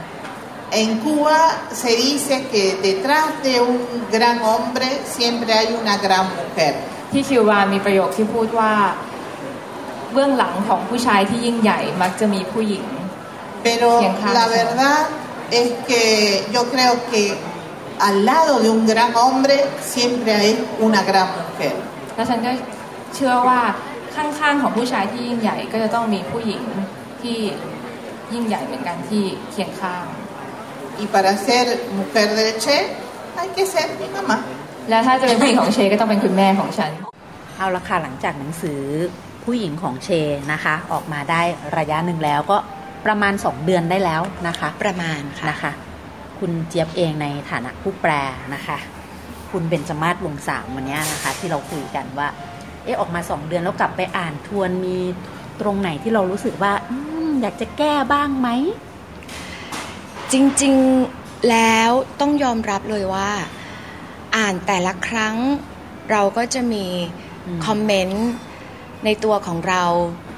[0.81, 1.41] En Cuba
[1.83, 3.79] se dice que detrás de un
[4.15, 6.73] gran hombre siempre hay una gran mujer.
[7.13, 8.73] ที่คิวบามีประโยคที่พูดว่า
[10.13, 12.85] เบื้องหลังของผู้ชายที่ยิ่งใหญ่มักจะมีผู้หญิง
[13.67, 14.57] Pero Bien, la Hansen.
[14.59, 15.03] verdad
[15.61, 16.03] es que
[16.55, 17.23] yo creo que
[18.09, 19.55] al lado de un gran hombre
[19.95, 20.53] siempre hay
[20.87, 21.75] una gran mujer.
[22.15, 22.51] แล้วฉันก็
[23.15, 23.61] เชื่อว่า
[24.15, 26.63] ข้างๆของผู้ชายที่ยิ่งใหญ่ก็จะต้องมีผู้หญิง
[27.23, 27.39] ที่
[28.33, 30.05] ยิ่งใหญ่เหมือนกันที่เคียงข้าง
[31.03, 31.65] Y para ser
[31.97, 32.77] mujer del Che
[33.37, 34.37] hay que ser mi mamá.
[34.91, 36.93] และถ้าจะเป็นผู้หญิงของเชก็ต้องเป็นคุณแม่ของฉัน
[37.57, 38.81] เอาละค่ะหลังจากหนังสือ
[39.49, 40.09] ผู้หญิงของเช
[40.53, 41.43] นะคะ ออกมาได้
[41.79, 42.59] ระยะหนึ่งแล้วก็
[43.07, 45.73] ประมาณสองเดือนได้แล้วนะคะ ประมาณค่ะนะคะ
[46.39, 48.13] คุณเจี๊ยบเองในฐานะผู้แปล
[48.55, 48.79] นะคะ
[49.51, 52.29] คุณเบญจมาศวงสามวันนี้นะคะ ที่เราคุยกันว่า
[52.85, 54.97] เออออกมาสองเดือนแล้วกลับไปอ่านทวนมี
[55.61, 56.93] ตรงไหนที่เรารู้สึกว่าอ
[57.43, 58.49] อยากจะแก้บ้างไหม
[60.33, 63.31] จริงๆแล้วต้องยอมรับเลยว่า
[64.37, 65.37] อ่านแต่ละครั้ง
[66.11, 66.85] เราก็จะมี
[67.67, 68.29] คอมเมนต์
[69.05, 69.85] ในตัวของเรา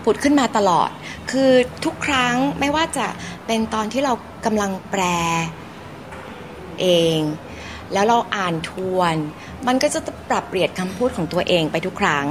[0.05, 0.90] ผุดขึ้นมาตลอด
[1.31, 1.51] คือ
[1.85, 3.07] ทุกครั้งไม่ว่าจะ
[3.46, 4.12] เป็นตอนที่เรา
[4.46, 5.03] กำลังแปล
[6.81, 6.87] เอ
[7.18, 7.20] ง
[7.92, 9.16] แล้วเราอ่านทวน
[9.66, 12.27] มันก็จะปรับเปลี่ยนคำพูดของตัวเองไปทุกครั้ง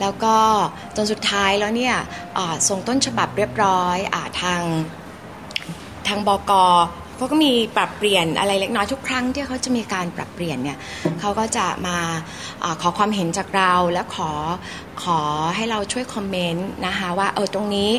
[0.00, 0.36] แล้วก็
[0.96, 1.96] จนสุดท้ายแล้วเนี่ย
[2.68, 4.62] ส่งต้นฉบับเรียบร้อยอทาง
[6.08, 6.52] ทางบก
[7.16, 10.78] เขาก็มีปรับเปลี่ยนอะไรเล็กน้อยทุกครั้งที่เขาจะมีการปรับเปลี่ยนเนี่ย
[11.20, 11.96] เขาก็จะมา
[12.62, 14.30] อขอความเห็นจากเราและขอ
[15.02, 15.20] ขอ
[15.56, 17.90] ให้เราช่วยคอมเมนต์นะคะว่าเออตรงนี้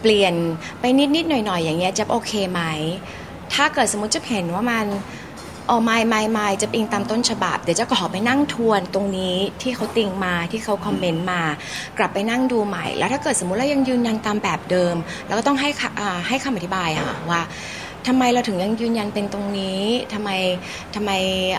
[0.00, 0.34] เปลี่ยน
[0.80, 2.62] ไปนิดนิดหน่อยหน่อยอย่างเงี้ยจะโอเคไหม
[3.54, 4.86] ถ้าเกิดสมมติจะเห็นว่ามัน
[5.70, 11.42] อ๋อไม่ไม่ไม่จะอิงตามต้นฉบับ เดี๋ยวจะขอไปนั่งทวนตรงนี้ที่เขาติงมาที่เขาคอมเมนต์มา
[11.98, 14.94] กลับไปนั่งดูใหม่ แล้วถ้าเกิดสมมุติเรายังยืนยันตามแบบเดิม
[15.26, 15.68] เราก็ต้องให้
[16.28, 17.42] ให้คำอธิบายค่ะว่า
[18.06, 19.80] ทำไมเราถึงยังยืนยันเป็นตรงนี้
[20.14, 20.30] ทำไม
[20.94, 21.10] ทำไม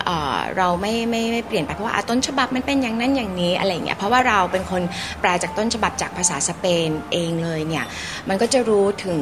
[0.04, 4.82] เเราไม่ไม่ไม่เปลี่ยนไปเพราะว่าต้นฉบับมันเป็นอย่างนั้นอย่างนี้อะไรเงี้ยเพราะว่าเราเป็นคน
[5.20, 7.84] แปลจากต้นฉบับจากภาษาสเปนเองเลยเนี่ย
[8.28, 9.20] มันก็จะรู้ถึง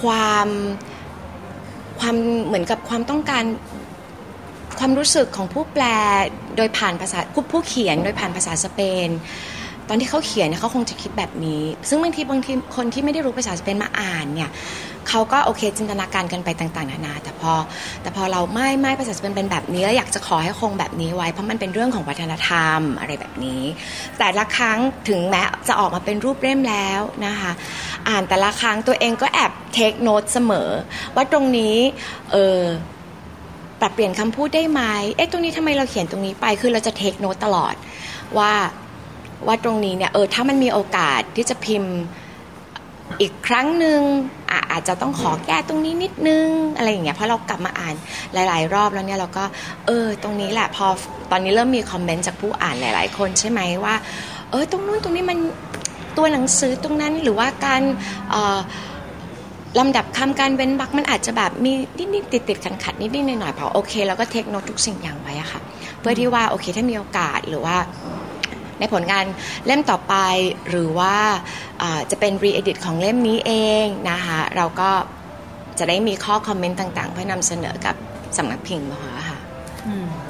[0.00, 0.48] ความ
[2.00, 3.44] ความเหมือนกับความต้องการ
[4.78, 5.84] ความรู้สึกของผู้แปล
[6.56, 9.08] โดยผ่านภาษาผู้ผู้เขียนโดยผ่านภาษาสเปน
[9.88, 14.50] ตอนที่เขาเขียนเนี่ยเขาคงจะคิดแบบนี้ ซึ่งบางทีบางทีคนที่ไม่ได้รู้ภาษาสเปนมาอ่านเนี่ย
[15.08, 17.52] เขาก็โอเคจินตนาการกันไปต่างๆนานา แต่พอ
[18.02, 23.62] แต่พอเราไม่ไม่ภาษาสเปนเป็นแบบนี้แล้วอยากจะขอให้คงแบบนี้ไว้ เพราะมันเป็นเรื่องของวัฒนธรรมอะไรแบบนี้
[24.18, 27.52] แต่ละครั้งถึงแม้จะออกมาเป็นรูปเล่มแล้วนะคะ
[28.08, 30.70] อ่านแต่ละครั้งตัวเองก็แอบเทคโนตเสมอ
[31.14, 31.76] ว่าตรงนี้
[32.32, 32.60] เออ
[33.80, 34.82] ปรับเปลี่ยนคำพูดได้ไหม
[35.16, 37.74] เอ๊ะ ตรงนี้ทำไมเราเขียนตรงนี้ไป คือเราจะเทคโนตตลอด
[38.38, 38.52] ว่า
[39.46, 41.94] ว่าตรงนี้เนี่ยเออถ้ามันมีโอกาสที่จะพิมพ์
[43.20, 44.00] อีกครั้งหนึ่ง
[44.70, 46.46] อาจจะต้องขอแก้ตรงนี้นิดนึง
[46.76, 47.94] อะไรอย่างเงี้ยเพราะเรากลับมาอ่าน
[48.32, 49.44] หลาย ๆ รอบแล้วเนี่ยเราก็
[49.86, 50.86] เออตรงนี้แหละพอ
[51.30, 53.94] ตอนนี้เริ่มมีคอมเมนต์จากผู้อ่านหลาย ๆ คนใช่ไหมว่า
[54.50, 55.38] เออตรงนู้นตรงนี้มัน
[56.16, 57.82] ตัวหนังสือตรงนั้นหรือว่าการ
[59.78, 61.72] ลำดับคำการเว้นวรรคมันอาจจะแบบมี
[62.14, 65.60] นิดๆติดติดขัดขัดนิดๆหน่อยๆพอโอเคเราก็เทคโนทุกสิ่งอย่างไว้อะค่ะ
[66.00, 67.76] เพื่อที่ว่าโอเคถ้ามีโอกาสหรือว่า
[68.78, 69.24] ในผลงาน
[69.66, 70.14] เล่มต่อไป
[70.68, 71.16] หรือว่า
[72.10, 73.52] จะเป็นรีเอดิตของเล่มนี้เอ
[73.84, 74.90] งนะคะเราก็
[75.78, 77.96] จะได้มีข้อคอมเมนต์ต่างๆ เพื่อนำเสนอกับ
[78.36, 79.38] สำนักพิมพ์มาค่ะ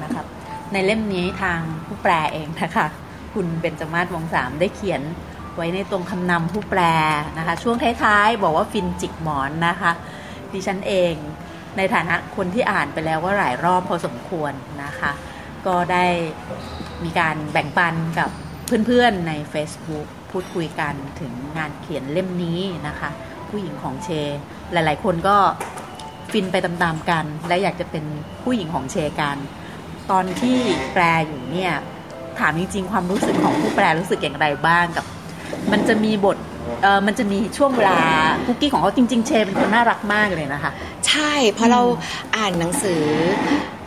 [0.02, 0.26] นะครับ
[0.72, 2.86] ในเล่มนี้ทางผู้แปลเองนะคะ
[3.34, 5.02] คุณเบนจมาศวงสามได้เขียน
[5.56, 6.82] ไว้ในตรงคำนำผู้แปล
[7.38, 9.92] นะคะ ช่วงท้ายๆ บอกว่าฟินจิกหมอนนะคะ
[10.52, 11.14] ดิฉันเอง
[11.76, 14.52] ในฐานะคนที่อ่านไปแล้วว่าหลายรอบพอสมควร
[14.84, 15.12] นะคะ
[15.66, 16.04] ก็ได้
[17.04, 18.30] มีการแบ่งปันกับ
[18.86, 23.10] เพื่อนๆใน Facebook พูดคุยกันถึงงานเขียนเล่มนี้นะคะ
[23.50, 24.08] ผู้หญิงของเช
[24.72, 25.36] หลายๆ คนก็
[26.32, 28.04] ฟินไปตามๆกัน และอยากจะเป็น
[28.44, 29.36] ผู้หญิงของเชกัน
[30.10, 30.58] ตอนที่
[30.92, 31.72] แปลอยู่เนี่ย
[32.38, 35.06] ถามจริงๆความรู้สึกของผู้แปลรู้สึกอย่างไรบ้างกับ
[35.72, 36.36] มันจะมีบท
[36.82, 37.98] เออมันจะมีช่วงเวลา
[38.44, 40.70] คุกกี้ของเขาจริง ๆ เชเป็นคนน่ารักมากเลยนะคะ
[41.18, 41.82] ช่เพราะเรา
[42.36, 43.02] อ่านหนังสือ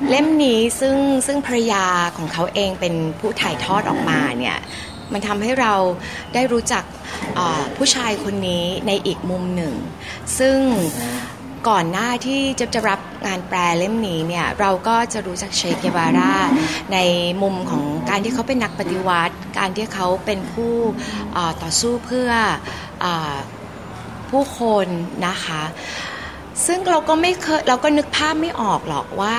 [0.09, 1.85] เล่มนี้ซึ่งซึ่งภรรยา
[2.17, 4.57] ของเขาเองเป็นผู้ถ่ายทอดออกมาเนี่ย
[5.13, 5.73] มันทำให้เรา
[6.33, 6.83] ได้รู้จัก
[7.77, 9.73] ผู้ชายคนนี้ในอีกมุมหนึ่ง
[10.39, 10.57] ซึ่ง
[11.69, 16.33] ก่อนหน้าที่จะจะรับงานแปลเล่มนี้เนี่ยเราก็จะรู้จักเชเกวารา
[16.93, 16.97] ใน
[17.41, 20.73] มุมของการที่เขาเป็นนักปฏิวัติ การที่เขาเป็นผู้
[21.61, 22.29] ต่อสู้เพื่อ
[23.03, 23.05] อ
[24.29, 24.87] ผู้คน
[25.27, 25.61] นะคะ
[26.65, 29.37] ซึ่งเราก็ไม่เคยเราก็นึกภาพไม่ออกหรอกว่า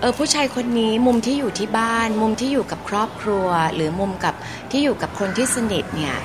[0.00, 4.34] เออผู้ชายคนนี้มุมที่อยู่ที่บ้าน มุมที่อยู่กับครอบครัว หรือมุมกับ
[4.70, 6.16] ที่อยู่กับคนที่สนิทเนี่ย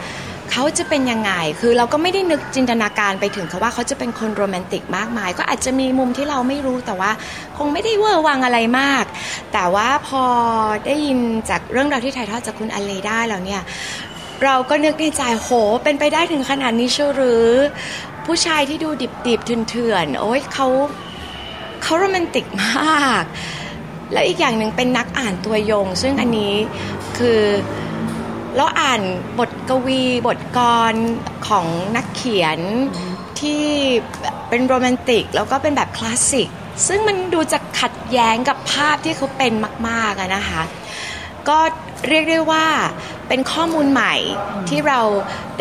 [0.51, 7.11] เขาจะเป็นยังไงคือเราก็ไม่ได้นึกจินตนาการไปถึงเขาว่าเขาจะเป็นคนโรแมนติกมากมาย ก็อาจจะมีมุมที่เราไม่รู้แต่ว่า
[7.57, 9.05] คงไม่ได้เวอร์วังอะไรมาก
[9.53, 10.23] แต่ว่าพอ
[10.85, 13.61] ได้ยินจากเรื่องราวที่ถ่ายทอดจากคุณอเลได้แล้วเนี่ย
[14.43, 15.49] เราก็นึกในใจโห
[15.83, 17.47] เป็นไปได้ถึงขนาดนี้เชียวหรือ
[18.25, 18.89] ผู้ชายที่ดู
[19.27, 20.67] ดิบๆเถื่อนๆโอ้ยเขา
[21.83, 23.23] เขาโรแมนติกมาก
[24.11, 26.53] แล้วอีกอย่างหนึ่งเป็นนักอ่านตัวยง ซึ่งอันนี้
[27.17, 27.41] คือ
[28.55, 29.01] เราอ่าน
[29.39, 30.59] บทกวีบทก
[30.91, 30.93] ร
[31.47, 32.59] ของนักเขียน
[33.39, 33.63] ที่
[34.49, 36.49] เป็นโรแมนติก แล้วก็เป็นแบบคลาสสิก
[36.87, 39.53] ซึ่งมันดูจะขัดแย้งกับภาพที่เขาเป็น
[39.87, 40.61] มากๆนะคะ
[41.49, 41.59] ก็
[42.09, 42.65] เรียกได้ว่า
[43.27, 44.15] เป็นข้อมูลใหม่
[44.69, 45.01] ที่เรา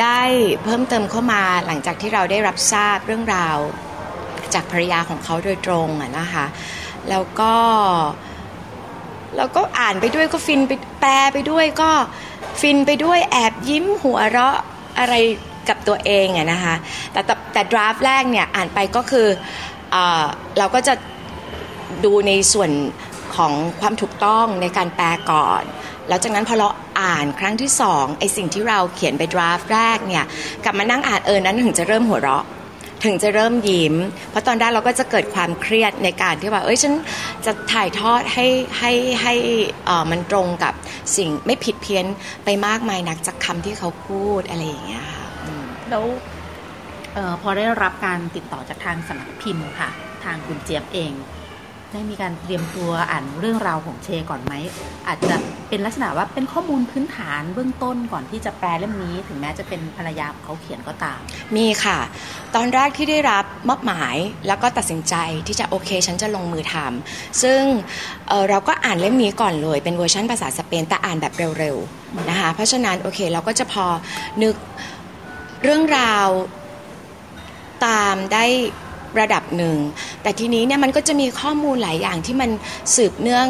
[0.02, 0.20] ได้
[0.64, 3.58] เพิ่มเติมเข้ามาหลังจากที่เราได้รับทราบเรื่องราว
[4.54, 6.46] จากภรรยาของเขาโดยตรงอะนะคะ
[7.10, 7.54] แล้วก็
[9.36, 11.90] แล้วก็อ่านไปด้วยก็ฟินไปแปลไปด้วยก็
[12.60, 14.56] ฟินไปด้วยแอบยิ้มหัวเราะ
[14.98, 15.14] อะไร
[15.68, 16.74] กับตัวเองอะนะคะ
[17.12, 19.26] แต่แต่แต่ draft แรกเนี่ยอ่านไปก็คือ
[19.90, 20.24] เออ
[20.58, 20.94] เราก็จะ
[22.04, 22.70] ดูในส่วน
[23.36, 25.62] ของความถูกต้องในการแปลก่อน
[26.08, 26.68] แล้วจากนั้นพอเรา
[27.00, 30.24] อ่านครั้งที่สองไอสิ่งที่เราเขียนไป draft แรกเนี่ย
[30.64, 32.44] กลับมานั่งอ่านเออนั้นถึงจะเริ่มหัวเราะ
[33.04, 33.94] ถึงจะเริ่มยิ้ม
[34.30, 36.94] เพราะตอนแรกเราก็จะเกิดความเครียดในการที่ว่า เอ้ยฉัน
[37.46, 38.46] จะถ่ายทอดให้
[38.78, 38.92] ให้
[39.22, 39.34] ให้
[39.88, 40.74] อ่อมันตรงกับ
[41.16, 42.04] สิ่งไม่ผิดเพี้ยน
[42.44, 45.26] ไปมากมายนักจากคำที่เขาพูดอะไรอย่างเงี้ยค่ะ
[45.90, 46.04] แล้ว
[47.16, 49.90] ออพอได้รับการติดต่อจากทางสำนักพิมพ์ค่ะ
[50.24, 51.12] ทางคุณเจี๊ยบเอง
[51.92, 54.54] ได้มีการเตรียมตัวอ่านเรื่องราวของเชก่อนไหม
[55.08, 55.36] อาจจะ
[55.68, 61.20] เป็นลักษณะว่าเป็นข้อมูลพื้นฐานเบื้องต้นก่อนที่จะแปลเล่มนี้ ถึงแม้จะเป็นภรรยาเขาเขียนก็ตาม
[61.56, 61.98] มีค่ะ
[62.54, 65.14] ตอนแรกที่ได้รับมอบหมายแล้วก็ตัดสินใจ
[65.46, 67.60] ที่จะโอเค ฉันจะลงมือทำซึ่ง
[68.28, 73.86] เเราก็อ่านเล่มนี้ก่อนเลย เป็นเวอร์ชันภาษาสเปนแต่อ่านแบบเร็วๆนะคะเพราะฉะนั้นโอเคเราก็จะพอ
[74.42, 74.54] นึก
[75.62, 76.28] เรื่องราว
[77.86, 78.44] ตามได้
[79.20, 79.76] ระดับหนึ่ง
[80.22, 82.50] แต่ทีนี้เนี่ยมันก็จะมีข้อมูลหลายอย่างที่มัน
[82.94, 83.46] สืบเนื่อง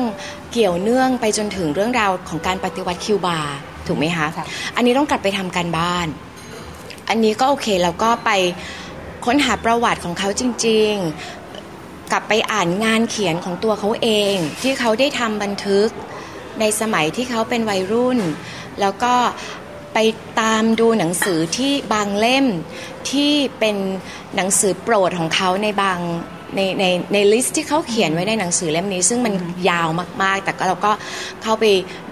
[0.52, 3.38] เกี่ยวเนื่องไปจนถึงเรื่องราวของการปฏิวัติคิวบา
[3.86, 4.44] ถูกไหมคะค่ะ
[4.76, 6.06] อันนี้ต้องกลับไปทำการบ้าน
[7.08, 8.30] อันนี้ก็โอเคเราก็ไป
[9.24, 10.92] ค้นหาประวัติของเขาจริง
[11.52, 15.88] ๆ กลับไปอ่านงานเขียนของตัวเขาเอง ที่เขาได้ทำบันทึก
[16.60, 18.18] ในสมัยที่เขาเป็นวัยรุ่น
[18.80, 19.14] แล้วก็
[19.94, 19.98] ไป
[20.40, 22.46] ตามดูหนังสือที่บางเล่ม
[23.10, 23.76] ที่เป็น
[24.36, 25.98] หนังสือโปรดของเขาในบาง
[26.56, 29.34] ในในในลิสต์ที่เขาเขียนไว้ในหนังสือเล่มนี้ ซึ่งมัน
[29.70, 29.88] ยาว
[30.22, 30.92] มากๆ แต่ก็เราก็
[31.42, 31.64] เข้าไป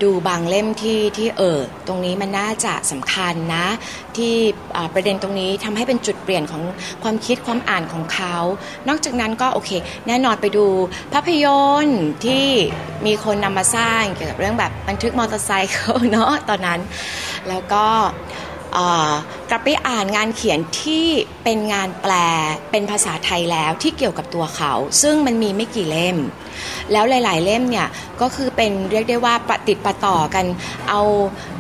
[0.03, 3.67] ดูบางเล่มที่ที่เออตรงนี้มันน่าจะสำคัญนะ
[4.17, 4.35] ที่
[4.95, 6.63] ประเด็นตรงนี้ทำให้เป็นจุดเปลี่ยนของ
[7.03, 8.37] ความคิดความอ่านของเขา
[8.89, 9.71] นอกจากนั้นก็โอเค
[10.07, 10.67] แน่นอนไปดู
[11.13, 11.47] ภาพย
[11.85, 12.47] นตร์ที่
[13.07, 16.81] มีคนนำมาสร้างเกี่ยวกับเรื่องแบบบันทึกมอเตอร์ไซค์เขาเนาะตอนนั้น
[17.49, 17.87] แล้วก็
[19.51, 21.07] กลับไปอ่านงานเขียนที่
[21.45, 22.13] เป็นงานแปล
[22.71, 26.17] เป็นภาษาไทยแล้วที่เกี่ยวกับตัวเขา ซึ่งมันมีไม่กี่เล่ม
[26.93, 27.89] แล้วหลาย ๆ เล่มเนี่ย
[28.21, 30.45] ก็คือเป็นเรียกได้ว่าปะติดปะต่อกัน
[30.89, 31.01] เอา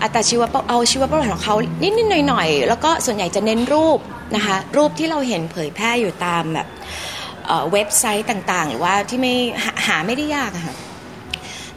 [0.02, 3.98] อัตชีวประเอาชีวประวัติของเขานิด ๆ หน่อย ๆ แล้วก็ส่วนใหญ่จะเน้นรูป
[4.36, 6.68] นะคะรูปที่เราเห็นเผยแพร่อยู่ตามแบบ
[7.72, 10.74] เว็บไซต์ต่าง ๆ หรือว่าที่ไม่หาหาไม่ได้ยากอะค่ะ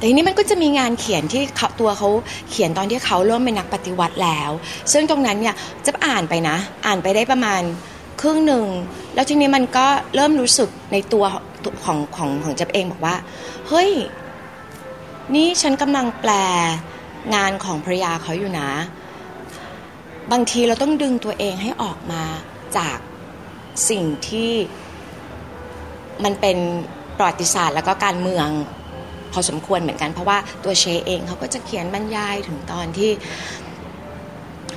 [0.04, 2.10] แต่ทีนี้มันก็จะมีงานเขียนที่เขาตัวเขา
[2.50, 4.50] เขียนตอนที่เขาเริ่มเป็นนักปฏิวัติแล้ว
[4.92, 7.62] ซึ่งตรงนั้นเนี่ยจะอ่านไปนะ อ่านไปได้ประมาณ
[8.22, 8.66] ครึ่งหนึ่ง
[9.16, 9.86] แล้วทีนี้มันก็
[10.16, 11.24] เริ่มรู้สึกในตัว
[11.86, 13.16] ของของของจับเองบอกว่า
[13.68, 13.90] เฮ้ย
[15.36, 16.32] นี่ฉันกำลังแปล
[17.36, 18.70] งานของภรรยาเขาอยู่นะ
[20.32, 22.24] บางทีเราต้องดึงตัวเองให้ออกมา
[22.78, 22.98] จาก
[23.90, 24.52] สิ่งที่
[26.24, 26.58] มันเป็น
[27.18, 28.50] ประวัติศาสตร์แล้วก็การเมือง
[29.34, 33.12] พอสมควรเหมือนกัน เพราะว่าตัวเชเองเขาก็จะเขียนบรรยายถึงตอนที่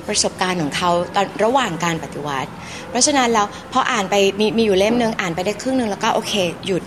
[0.07, 2.51] ประสบการณ์ของเขาตอนระหว่างการปฏิวัติ
[2.89, 6.33] เพราะฉะนั้นแล้วพออ่านไปมีมีอยู่เล่มหนึ่งอ่านไปได้ครึ่งหนึ่งแล้วก็โอเค
[6.65, 6.83] หยุด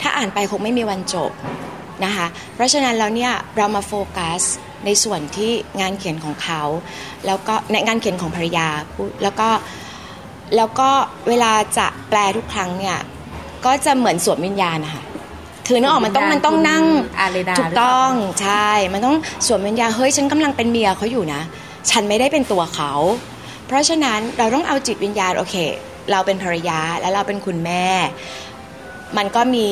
[0.00, 1.30] ถ้าอ่านไปคงไม่มีวันจบ
[2.04, 4.42] นะคะเพราะฉะนั้นแล้วเนี่ยเรามาโฟกัส
[4.84, 6.62] ในส่วนที่งานเขียนของเขา
[7.26, 8.68] แล้วก็ในงานเขียนของภรรยา
[9.22, 9.48] แล้วก็
[10.56, 10.90] แล้วก็
[11.28, 12.98] เวลาจะแปลทุกครั้งเนี่ย
[13.64, 15.02] ก็จะเหมือนสวมวิญญาณนะคะ
[15.70, 16.84] คือนึกออกมันต้องมันต้องนั่ง
[17.20, 18.10] อาเรดาถูกต้อง
[18.42, 21.42] ใช่มันต้องสวมวิญญาณเฮ้ยฉันกำลังเป็นเมียเขาอยู่นะ
[21.90, 22.92] ฉันไม่ได้เป็นตัวเขา
[23.66, 25.54] เพราะฉะนั้นเราต้องเอาจิตวิญญาณโอเค
[26.10, 27.86] เราเป็นภรรยาแล้วเราเป็นคุณแม่
[29.16, 29.66] มันก็มี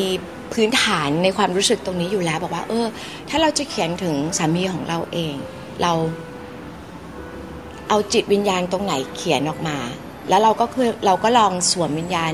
[0.52, 2.86] พื้นฐานในความรู้สึกตรงนี้อยู่แล้วบอกว่า เออ
[3.28, 5.34] ถ้าเราจะเขียนถึงสามีของเราเอง
[5.82, 5.92] เรา
[7.88, 9.78] เอาจิตวิญญาณตรงไหนเขียนออกมา
[10.28, 12.32] แล้วเราก็คือเราก็ลองสวมวิญญาณ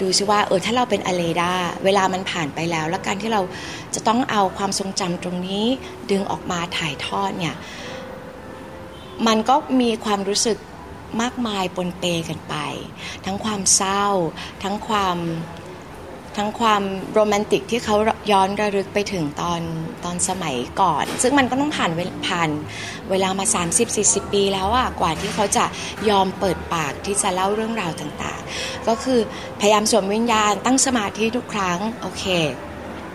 [0.00, 1.52] ดูซิว่าเออถ้าเราเป็นอเลดา
[1.84, 3.42] เวลามันผ่านไปแล้ว แล้วการที่เรา
[3.94, 5.66] จะต้องเอาความทรงจำตรงนี้
[6.10, 7.56] ดึงออกมาถ่ายทอดเนี่ย
[9.26, 10.58] มันก็มีความรู้สึก
[11.22, 12.54] มากมายปนเปกันไป
[13.24, 14.04] ทั้งความเศร้า
[14.62, 15.16] ทั้งความ
[16.36, 16.82] ทั้งความ
[17.12, 17.96] โรแมนติกที่เขา
[18.32, 19.60] ย้อนระลึกไปถึงตอน
[20.04, 22.50] ตอนสมัยก่อน ซึ่งมันก็ต้องผ่านเวผ่าน
[23.10, 23.46] เวลามา
[23.90, 25.64] 30-40 ปีแล้วอะกว่าที่เขาจะ
[26.10, 29.18] ยอมเปิดปากที่จะเล่าเรื่องราวต่างๆ ก็คือ
[29.60, 32.24] พยายามสวมวิญญาณตั้งสมาธิทุกครั้ง โอเค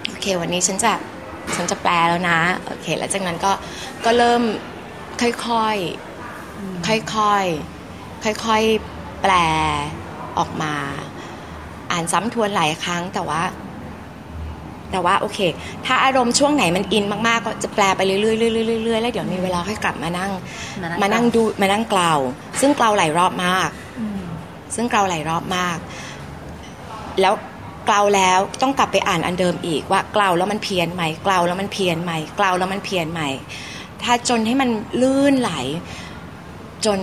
[0.08, 0.94] โอเค วันนี้ฉันจะ
[1.56, 3.52] ฉันจะแปลแล้วนะ โอเค แล้วจากนั้นก็
[4.06, 4.42] ก็เริ่ม
[5.22, 9.34] ค่อยๆ ค่อยๆ ค่อยๆ แปล
[10.38, 10.76] ออกมา
[11.92, 13.42] อ่านซ้ำทวนหลายครั้งแต่ว่า
[14.92, 15.40] แต่ว่าโอเค
[15.86, 18.30] ถ้าอารมณ์ช่วงไหนมันอินมาก ๆ ก็จะแปลไปเรื่อยๆเรื่
[18.76, 20.32] อยๆเรื่อยๆแล้วเดี๋ยวมีเวลาค่อยกลับมานั่ง
[21.02, 22.14] มานั่งดูมานั่งเกลา
[22.62, 23.70] ซึ่งเกลาหลายรอบมาก
[24.76, 25.78] ซึ่งเกลาหลายรอบมาก
[27.22, 27.34] แล้ว
[27.86, 33.22] เกลาแล้วต้องกลับไปอ่านอันเดิมอีกว่าเกลาแล้วมันเพี้ยนไหมเกลาแล้วมันเพี้ยนไหมเกลาแล้วมันเพี้ยนไหม
[34.04, 34.70] ถ้าจนให้มัน
[35.02, 35.52] ลื่นไหล
[36.86, 37.00] จน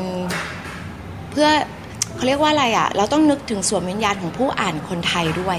[1.31, 1.49] เพื่อ
[2.17, 5.59] เขาเรียกว่าอะไรอะ เราต้องนึกถึงสวมวิญญาณของผู้อ่านคนไทยด้วย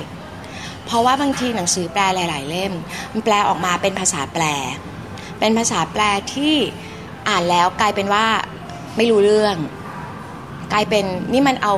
[0.85, 2.73] เพราะว่าบางทีหนังสือแปลหลาย ๆ เล่ม
[3.11, 4.43] มันแปลออกมาเป็นภาษาแปล
[5.39, 6.03] เป็นภาษาแปล
[6.33, 6.55] ที่
[7.29, 8.25] อ่านแล้วกลายเป็นว่า
[8.97, 9.55] ไม่รู้เรื่อง
[10.73, 11.73] กลายเป็นนี่มันเอา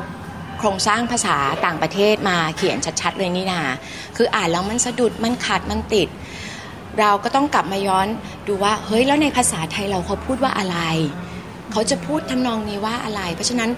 [0.59, 3.61] โครงสร้างภาษาต่างประเทศมาเขียนชัด ๆ เลยนี่นา
[4.15, 6.09] คืออ่านแล้วมันสะดุดมันขาดมันติด
[6.99, 8.07] เราก็ต้องกลับมาย้อน
[8.47, 10.77] ดูว่าเฮ้ยแล้วในภาษาไทยเราเขาพูดว่าอะไร
[11.71, 13.69] เขาจะพูดทำนองนี้ว่าอะไร เพราะฉะนั้น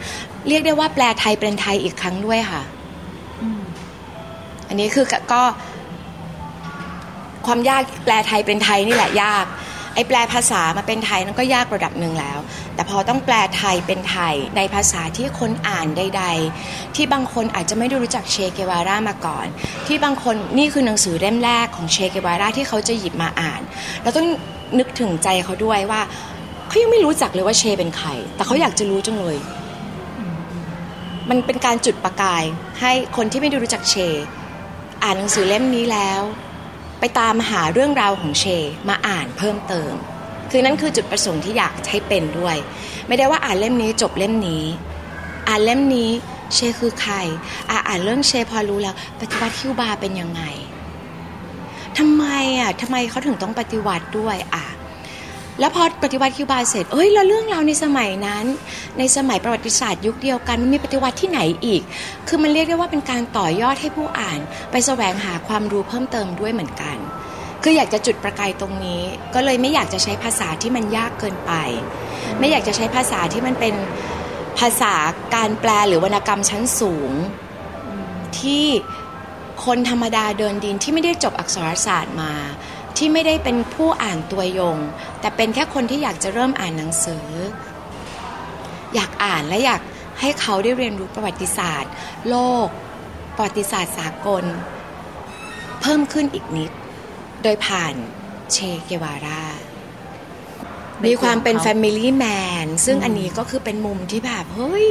[0.47, 2.61] เรียกได้ว่าแปลไทยเป็นไทยอีกครั้งด้วยค่ะ
[4.67, 5.41] อันนี้คือก็
[7.45, 9.45] ความยากแปลไทยเป็นไทยนี่แหละยาก
[9.95, 12.39] ไอ้แปลภาษามาเป็นไทยนั่นก็ยากระดับหนึ่งแล้ว
[12.75, 16.23] แต่พอต้องแปลไทยเป็นไทยในภาษาที่คนอ่านใด
[16.59, 19.45] ๆ ที่บางคนอาจจะไม่ได้รู้จักเชเกวาร่ามาก่อน
[19.87, 23.61] ที่บางคนนี่คือหนังสือเล่มแรกของเชเกวาร่าที่เขาจะหยิบมาอ่าน
[24.03, 24.27] เราต้อง
[24.79, 26.01] นึกถึงใจเขาด้วยว่า
[26.71, 29.37] เขายังไม่รู้จักเลยว่าเชเป็นใคร แต่เขาอยากจะรู้จังเลย
[31.29, 32.43] มันเป็นการจุดประกาย
[32.81, 33.95] ให้คนที่ไม่ได้รู้จักเช
[35.03, 36.21] อ่านหนังสือเล่มนี้แล้ว
[36.99, 38.45] ไปตามหาเรื่องราวของเช
[38.89, 39.93] มาอ่านเพิ่มเติม
[40.51, 42.57] คือนั่นคือจุดประสงค์ที่อยากให้เป็นด้วย
[43.07, 44.63] ไม่ได้ว่าอ่านเล่มนี้จบเล่มนี้
[45.47, 46.09] อ่านเล่มนี้
[46.53, 47.15] เชคือใคร
[47.69, 50.41] อ่าอ่านเรื่องเชพอรู้แล้ว ปฏิวัติคิวบาเป็นยังไง
[51.97, 52.25] ทำไม
[52.59, 54.65] อะทำไมเขาถึงต้องปฏิวัติด้วยอะ
[55.61, 58.45] แล้วพอปฏิวัติคิวบาเสร็จ เอ้ยแล้วเรื่องราวในสมัยนั้น
[58.97, 61.81] ในสมัยประวัติศาสตร์ยุคเดียวกันมันมีปฏิวัติที่ไหนอีก
[62.27, 64.39] คือมันเรียกได้ว่าเป็นการต่อยอดให้ผู้อ่าน
[64.71, 66.97] ไปแสวงหาความรู้เพิ่มเติมด้วยเหมือนกัน
[67.63, 69.01] คืออยากจะจุดประกายตรงนี้
[69.33, 71.51] ก็เลยไม่อยากจะใช้ภาษาที่มันยากเกินไป
[72.39, 73.75] ไม่อยากจะใช้ภาษาที่มันเป็น
[74.59, 74.93] ภาษา
[75.35, 77.11] การแปลหรือวรรณกรรมชั้นสูง
[78.39, 78.65] ที่
[79.65, 82.33] คนธรรมดาเดินดินที่ไม่ได้จบอักษรศาสตร์มา
[82.97, 84.77] ที่ไม่ได้เป็นผู้อ่านตัวยง
[85.19, 87.27] แต่เป็นแค่คนที่อยากจะเริ่มอ่านหนังสือ
[88.95, 89.81] อยากอ่านและอยาก
[90.19, 91.91] ให้เขาได้เรียนรู้ประวัติศาสตร์
[92.29, 92.35] โล
[92.65, 92.67] ก
[93.35, 94.43] ประวัติศาสตร์สากล
[95.81, 96.71] เพิ่มขึ้นอีกนิด
[97.43, 97.93] โดยผ่าน
[98.53, 99.43] เชเกวารา
[101.05, 104.89] มีความเป็น Family Man ซึ่งอันนี้ก็คือเป็นมุมที่แบบ เฮ้ย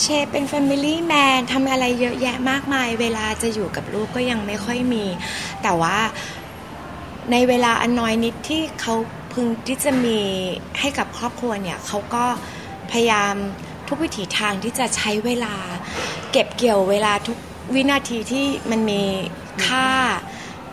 [0.00, 5.04] เชเป็น Family Man ทำอะไรเยอะแยะมากมาย เวลาจะอยู่กับลูกก็ยังไม่ค่อยมี
[5.62, 5.98] แต่ว่า
[7.32, 8.94] ในเวลาอันน้อยนิดที่เขา
[9.32, 10.18] พึงที่จะมี
[10.80, 12.24] ให้กับครอบครัวเนี่ยเขาก็
[12.90, 13.34] พยายาม
[13.88, 15.54] ทุกวิถีทางที่จะใช้เวลา
[16.32, 17.38] เก็บเกี่ยวเวลาทุก
[17.74, 19.02] วินาทีที่มันมี
[19.66, 19.86] ค่า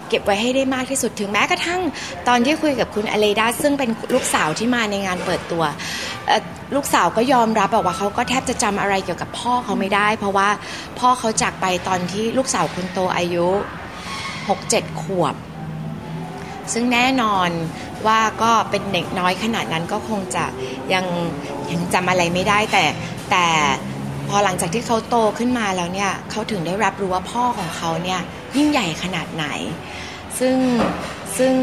[0.10, 1.82] เก็บไว้ให้ได้มากที่สุดถึงแม้กระทั่ง
[2.28, 5.64] ตอนที่คุยกับคุณอเลดาซึ่งเป็นลูกสาวที่มาในงานเปิดตัว
[6.76, 10.50] ลูกสาวก็ยอมรับบอกว่าเขาก็แทบจะจำอะไรเกี่ยวกับพ่อเขาไม่ได้ เพราะว่า
[11.00, 13.48] พ่อเขาจากไปตอนที่ลูกสาวคนโตอายุ
[14.24, 15.36] 6-7ขวบ
[16.74, 17.50] ซึ่งแน่นอน
[18.08, 20.46] ว่าก็เป็นเด็กน้อยขนาดนั้นก็คงจะ
[20.94, 21.06] ยัง
[21.72, 22.86] ยังจำอะไรไม่ได้แต่
[23.32, 23.46] แต่
[24.30, 28.22] พอหลังจากที่เขาโตขึ้นมาแล้วเนี่ยเขาถึงได้รับรู้ว่าพ่อของเขาเนี่ย
[28.58, 29.46] ยิ่งใหญ่ขนาดไหน
[30.40, 30.56] ซึ่ง
[31.38, 31.54] ซึ่ง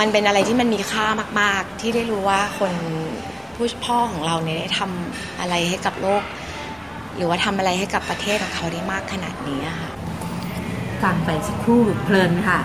[0.00, 1.06] มันเป็นอะไรที่มันมีค่า
[1.40, 2.72] มาก ๆ ที่ได้รู้ว่าคน
[3.54, 6.22] ผู้พ่อของเราเนี่ยได้ทำอะไรให้กับโลก
[7.16, 9.90] หรือว่าทำอะไรให้กับประเทศของเขาได้มากขนาดนี้ค่ะ
[11.02, 12.60] ฟังไปสักครู่เพลินค่ะ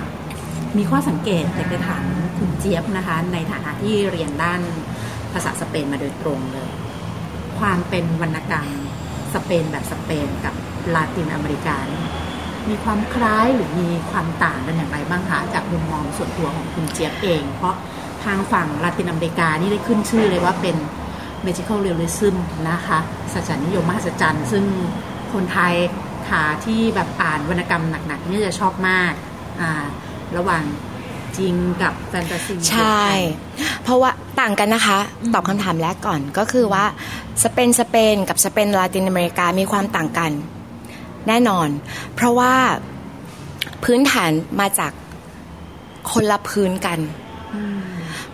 [0.78, 2.04] มีข้อสังเกตอยากจะถาม
[2.38, 4.62] คุณเจี๊ยบนะคะ ในฐานะที่เรียนด้าน
[5.34, 6.70] ภาษาสเปนมาโดยตรงเลย
[7.60, 8.68] ความเป็นวรรณกรรม
[9.34, 10.56] สเปนแบบสเปนกับ
[10.96, 11.78] ลาตินอเมริกา
[12.70, 17.76] มีความคล้ายหรือมีความต่างกันอย่างไรบ้างคะจากมุมมองส่วนตัวของคุณเจี๊ยบเอง เพราะ
[18.26, 20.76] ทางฝั่งลาตินอเมริกานี่ได้ขึ้นชื่อเลยว่าเป็น
[21.46, 22.36] magical realism
[22.70, 23.00] นะคะ
[23.34, 24.64] สัจจานิยมมหัศจรรย์ ซึ่ง
[25.34, 25.74] คนไทย
[26.32, 29.14] ขาที่แบบอ่านวรรณกรรมหนักๆนี่จะชอบมาก
[29.62, 29.84] อ่า
[30.38, 30.64] ระหว่าง
[31.38, 33.04] จริงกับแฟนตาซีใช่
[33.84, 35.00] เพราะว่าต่างกันนะคะ
[35.34, 36.86] ตอบคำถามแรกก่อนก็คือว่า
[37.44, 40.32] สเปนสเปนกับสเปนลาตินอเมริกามีความต่างกัน
[41.28, 41.68] แน่นอน
[42.16, 42.54] เพราะว่า
[43.84, 44.92] พื้นฐานมาจาก
[46.12, 47.00] คนละพื้นกัน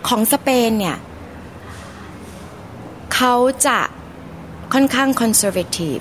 [0.08, 0.96] ของสเปนเนี่ย
[3.14, 3.34] เขา
[3.66, 3.78] จะ
[4.74, 5.98] ค่อนข้างคอนเซอร์เวทีฟ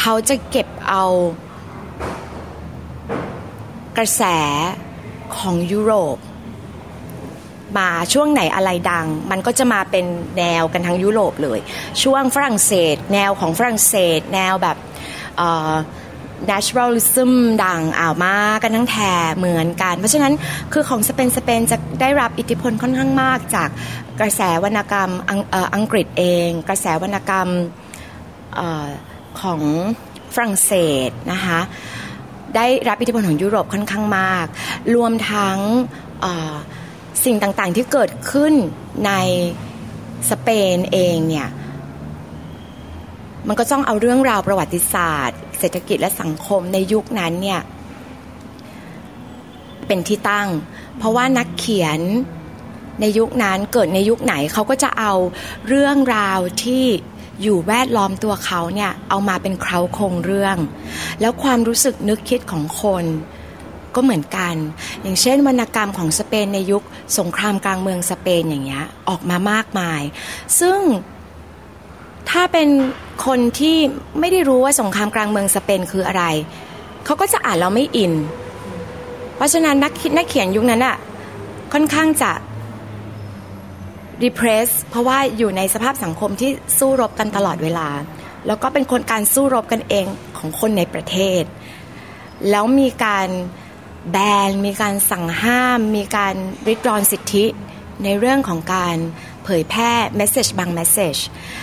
[0.00, 1.04] เขาจะเก็บเอา
[3.96, 4.22] กระแส
[5.36, 6.16] ของยุโรป
[7.78, 10.06] มาช่วงไหนอะไรดัง มันก็จะมาเป็น
[10.38, 11.58] แนวกันทั้งยุโรปเลย
[12.02, 14.76] ช่วงฝรั่งเศส แนวของฝรั่งเศส แนวแบบ
[16.50, 17.32] naturalism
[17.64, 18.96] ดังอ่าวมากันทั้งแถ
[19.36, 20.32] เหมือนกัน เพราะฉะนั้น
[20.72, 23.68] คือของสเปนสเปนจะได้รับอิทธิพลค่อนข้างมากจาก
[24.20, 25.10] กระแสวรรณกรรม
[25.74, 27.48] อังกฤษเอง กระแสวรรณกรรม
[28.58, 28.60] อ
[29.40, 29.60] ของ
[30.34, 30.72] ฝรั่งเศ
[31.08, 31.60] สนะคะ
[32.56, 34.46] ได้รับอิทธิพลของยุโรปค่อนข้างมาก
[34.94, 35.58] รวมทั้ง
[37.24, 38.52] สิ่งต่างๆที่เกิดขึ้น
[39.06, 39.12] ใน
[40.30, 41.48] สเปนเองเนี่ย
[43.48, 47.60] มันก็ต้องเอาเรื่องราวประวัติศาสตร์ เศรษฐกิจและสังคมในยุคนั้นเนี่ย
[49.86, 50.48] เป็นที่ตั้ง
[50.98, 52.00] เพราะว่านักเขียน
[53.00, 55.12] ในยุคนั้นเกิดในยุคไหนเขาก็จะเอา
[55.68, 56.84] เรื่องราวที่
[57.42, 60.56] อยู่แวดล้อมตัวเขาเนี่ยเอามาเป็นเคราโครงเรื่อง
[61.20, 63.04] แล้วความรู้สึกนึกคิดของคน
[63.94, 64.54] ก็เหมือนกัน
[65.02, 66.82] อย่างเช่นวรรณกรรมของสเปนในยุค
[67.18, 70.00] สงครามกลางเมืองสเปนอย่างเงี้ยออกมามากมาย
[70.60, 70.78] ซึ่ง
[72.30, 72.68] ถ้าเป็น
[73.26, 73.76] คนที่
[74.20, 76.24] ไม่ได้รู้ว่าสงครามกลางเมืองสเปนคืออะไร
[77.04, 78.12] เขาก็จะอ่านแล้วไม่อิน
[79.36, 80.96] เพราะฉะนั้นนักคิดนักเขียนยุคนั้นอะ
[81.72, 82.30] ค่อนข้างจะ
[84.24, 87.88] repress เพราะว่าอยู่ในสภาพสังคมที่สู้รบกันตลอดเวลา
[88.46, 90.06] แล้วก็เป็นคนการสู้รบกันเอง
[90.38, 91.42] ของคนในประเทศ
[92.50, 93.28] แล้วมีการ
[94.10, 94.16] แบ
[94.48, 96.34] น มีการสั่งห้าม มีการ
[96.68, 97.46] ริดรอนสิทธิ
[98.04, 98.96] ในเรื่องของการ
[99.44, 101.16] เผยแพร่เมสเซจบางเมสเซจ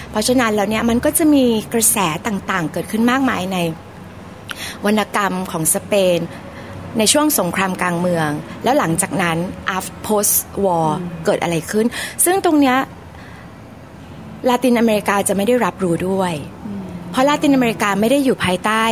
[0.09, 1.97] เพราะฉะนั้นแล้วเนี่ยมันก็จะมีกระแส
[2.27, 3.57] ต่างๆ เกิดขึ้นมากมายใน
[4.85, 6.19] วรรณกรรมของสเปน
[6.97, 8.29] ในช่วงสงครามกลางเมือง
[8.63, 9.37] แล้วหลังจากนั้น
[9.75, 10.35] after post
[10.65, 10.89] war
[11.25, 11.85] เกิดอะไรขึ้น
[12.25, 12.77] ซึ่งตรงเนี้ย
[14.49, 16.33] ลาตินอเมริกาจะไม่ได้รับรู้ด้วย
[17.11, 18.83] เพราะลาตินอเมริกาไม่ได้อยู่ภายใต้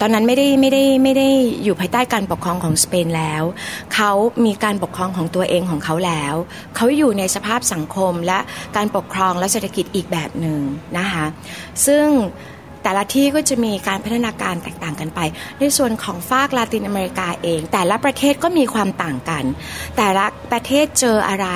[0.00, 1.28] ตอนนั้นไม่ได้ไม่ได้ไม่ได้
[1.64, 3.42] อยู่ภายใต้การปกครองของสเปนแล้ว
[3.94, 4.10] เขา
[4.44, 6.34] มีการปกครองของตัวเองของเขาแล้ว
[6.76, 8.38] เขาอยู่ในสภาพสังคมและ
[8.76, 10.60] การปกครองและเศรษฐกิจอีกแบบหนึ่ง
[10.98, 11.24] นะคะ
[11.86, 12.06] ซึ่ง
[12.88, 15.20] แต่ละที่ก็จะมีการพัฒนาการแตกต่างกันไป
[15.60, 19.44] ในส่วนของฝากลาตินอเมริกาเอง แต่ละประเทศก็มีความต่างกัน
[19.96, 21.48] แต่ละประเทศเจออะไร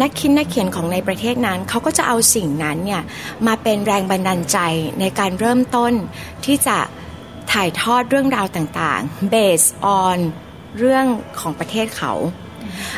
[0.00, 3.02] นักคิดนักเขียนของในประเทศนั้นเขาก็จะเอาสิ่งนั้นเนี่ย
[3.46, 4.58] มาเป็นแรงบันดาลใจ
[5.00, 5.92] ในการเริ่มต้น
[6.44, 6.78] ที่จะ
[7.52, 10.18] ถ่ายทอดเรื่องราวต่างๆ based on
[10.78, 11.06] เรื่อง
[11.40, 12.12] ของประเทศเขา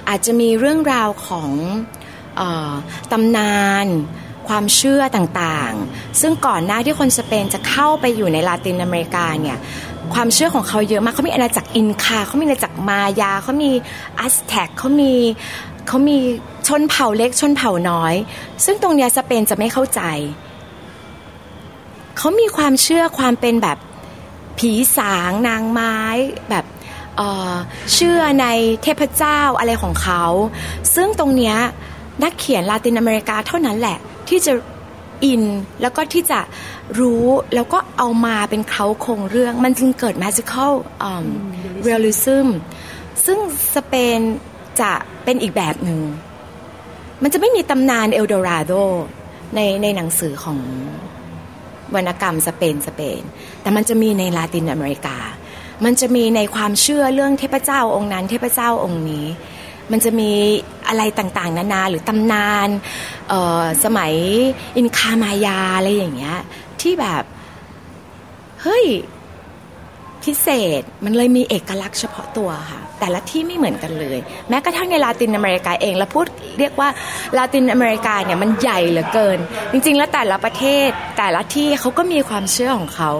[0.09, 1.51] อาจจะมีเรื่องราวของ
[2.41, 2.43] อ
[3.13, 3.89] ตำนาน
[4.49, 9.59] ความเชื่อต่างๆ ซึ่งก่อนหน้าที่คนสเปนจะเข้าไปอยู่ในลาตินอเมริกาเนี่ย
[10.15, 13.71] ความเชื่อของเขาเยอะมากเขามีอาณาจักรอินคาเขามีอาณาจักรมายาเขามี
[14.21, 15.13] อัสแท็กเขามี
[15.89, 16.17] เขามี
[16.69, 18.15] ชนเผ่าเล็กชนเผ่าน้อย
[18.65, 20.01] ซึ่งตรงเนี้ยสเปนจะไม่เข้าใจ
[22.17, 23.79] เขามีความเชื่อความเป็นแบบ
[24.59, 25.97] ผีสางนางไม้
[26.51, 26.65] แบบ
[27.17, 28.47] เเชื่อใน
[28.83, 30.25] เทพเจ้าอะไรของเขา
[30.95, 31.57] ซึ่งตรงเนี้ย
[32.23, 33.99] นักเขียนลาตินอเมริกาเท่านั้นแหละ
[34.29, 34.53] ที่จะ
[35.25, 35.43] อิน
[35.83, 36.41] แล้วก็ที่จะ
[36.99, 40.73] รู้แล้วก็เอามาเป็นเขาโครงเรื่องมันจึงเกิด magical
[41.11, 41.25] um,
[41.87, 42.47] realism
[43.25, 43.39] ซึ่ง
[43.75, 44.19] สเปน
[44.81, 44.93] จะ
[45.25, 46.01] เป็นอีกแบบหนึ่ง
[47.23, 48.73] มันจะไม่มีตำนานเอลโดราโด
[49.55, 50.59] ในในหนังสือของ
[51.95, 53.21] วรรณกรรมสเปนสเปน
[53.63, 55.19] แต่มันจะมีในลาตินอเมริกา
[55.85, 59.27] มันจะมีในความเชื่อเรื่องเทพเจ้าองค์นั้น เทพเจ้าองค์นี้
[59.93, 60.31] มันจะมี
[60.89, 62.69] อะไรต่างๆ นานาหรือตำนาน
[63.85, 64.13] สมัย
[64.77, 66.39] อินคามายาอะไรอย่างเงี้ย
[66.81, 67.23] ที่แบบ
[68.63, 68.87] เฮ้ย
[70.25, 70.49] พิเศ
[70.81, 74.19] ษมันเลยมีเอกลักษณ์เฉพาะตัวค่ะ แต่ละที่ไม่เหมือนกันเลย
[74.49, 76.27] แม้กระทั่งในลาตินอเมริกาเองเราพูด
[76.59, 76.89] เรียกว่า
[77.37, 79.39] ลาตินอเมริกาเนี่ยมันใหญ่เหลือเกิน
[79.73, 83.11] จริง ๆ แล้วแต่ละประเทศแต่ละที่เขาก็มีความเชื่อของเขา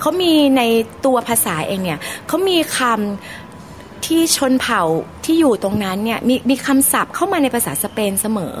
[0.00, 0.62] เขามีใน
[1.06, 3.45] ตัวภาษาเองเนี่ยเขามีคำ
[4.04, 4.82] ที่ชนเผ่า
[5.24, 8.56] ที่อยู่ตรงนั้นเนี่ยมีมีคำศัพท์เข้ามาในภาษาสเปนเสมอ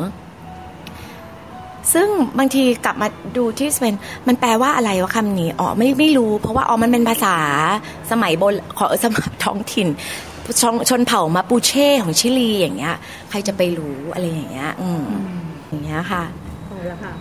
[1.94, 2.08] ซึ่ง
[2.38, 3.94] บางทีกลับมาดูที่สเปน
[4.28, 7.36] มันแปลว่าอะไรวะคำนี้อ๋อไม่ไม่รู้ เพราะว่าอ๋อมันเป็นภาษา
[8.10, 9.88] สมัยบนขอสมัยท้องถิ่น
[10.60, 12.94] ชนชนเผ่ามาปูเช่ของชิลีอย่างเงี้ย
[13.30, 15.04] ใครจะไปรู้อะไรอย่างเงี้ย อืม
[15.68, 16.24] อย่างเงี้ยค่ะ
[16.68, 17.14] พอแล้วค่ะ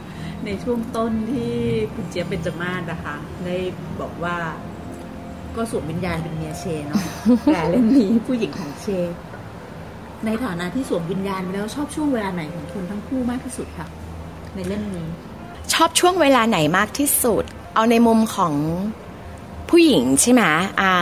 [0.46, 1.54] ในช่วงต้นที่
[1.94, 3.58] คุณเจี๊ยบเป็นจมาศนะคะ ได้
[4.02, 4.36] บอกว่า
[5.58, 7.02] ก็สวมวิญญาณเป็นเมียเชเนาะ
[7.54, 8.88] แต่เล่มนี้ผู้หญิงของเช
[10.26, 13.88] ในฐานะที่สวมวิญญาณแล้วชอบช่วงเวลาไหนของคุณทั้งคู่มากที่สุดค่ะ
[14.56, 15.08] ในเล่มนี้
[15.74, 17.44] ชอบช่วงเวลาไหนมากที่สุด
[17.76, 18.54] เอาในมุมของ
[19.70, 20.42] ผู้หญิงใช่ไหม
[20.82, 20.96] อ่า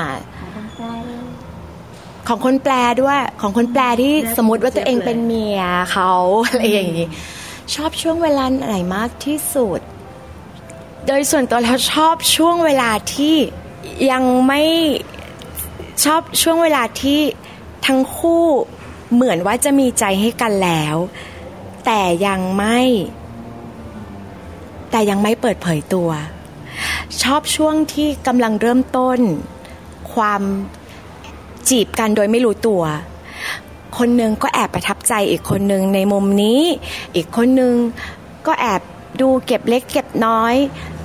[2.28, 6.12] ของคนแปลด้วย ของคนแปลที่สมมติว่าตัวเองเป็นเมียเขา
[6.46, 7.08] อะไรอย่างนี้
[7.76, 9.80] ชอบช่วงเวลาไหนมากที่สุด
[11.08, 13.36] โดยส่วนตัวแล้วชอบช่วงเวลาที่
[14.12, 14.62] ยังไม่
[16.04, 17.20] ชอบช่วงเวลาที่
[17.88, 18.46] ทั้งคู่
[19.14, 20.96] เหมือนว่าจะมีใจให้กันแล้ว
[21.86, 22.80] แต่ยังไม่
[24.92, 26.10] แต่ยังไม่เปิดเผยตัว
[27.24, 29.20] ชอบช่วงที่กำลังเริ่มต้น
[30.14, 30.42] ความ
[31.70, 32.84] จีบกันโดยไม่รู้ตัว
[33.98, 36.62] คนหนึ่งก็แอบประทับใจอีกคนหนึ่งในมุมนี้
[37.16, 37.74] อีกคนหนึ่ง
[38.48, 38.82] ก็แอบ
[39.22, 40.56] ดูเก็บเล็กเก็บน้อย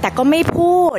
[0.00, 0.98] แต่ก็ไม่พูด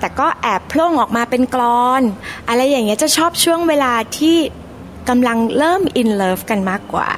[0.00, 2.02] แต่ก็แอบพล่งออกมาเป็นกรอน
[2.48, 4.36] อะไรอย่างเงี้ยจะชอบช่วงเวลาที่
[5.08, 7.08] กำลังเริ่มอินเลิฟกันมากกว่า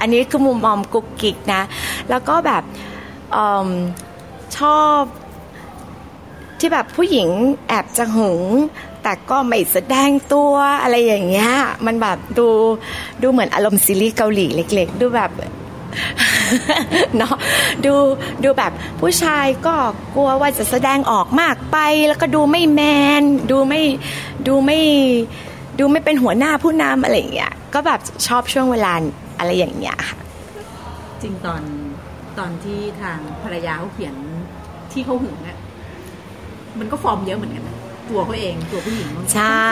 [0.00, 1.62] อันนี้คือมุมมองกุกกิกนะ
[2.10, 2.62] แล้วก็แบบ
[3.34, 3.68] อม
[4.56, 5.00] ชอบ
[6.58, 7.28] ที่แบบผู้หญิง
[7.68, 8.40] แอบจะหึง
[9.02, 11.50] แต่ก็ไม่แสดงตัวอะไรอย่างเงี้ย
[11.86, 12.48] มันแบบดู
[13.22, 15.30] ดูเหมือนอารมณ์ซีรีส์เกาหลีเล็ก ๆ ดูแบบ
[17.18, 17.34] เนาะ
[17.84, 17.94] ดู
[18.44, 19.74] ดูแบบผู้ชายก็
[20.14, 21.76] กลัวว่าจะแสดงออกมากไป
[22.08, 22.80] แล้วก็ดูไม่แม
[23.20, 23.82] น ดูไม่
[24.48, 24.80] ดูไม่
[25.78, 28.92] ดูไม่เป็นหัวหน้าผู้นำอะไรอย่างเงี้ยก็แบบชอบช่วงเวลา
[29.38, 30.18] อะไรอย่างเงี้ยค่ะ
[31.22, 31.62] จริงตอน
[32.38, 34.14] ตอนที่ทางภรรยาเขาเขียน
[34.92, 35.58] ที่เขาหึงอะ
[36.78, 37.76] มันก็ฟอร์มเยอะเหมือนกันนะ
[38.08, 39.68] ตัวเขาเองตัวผู้หญิงใช่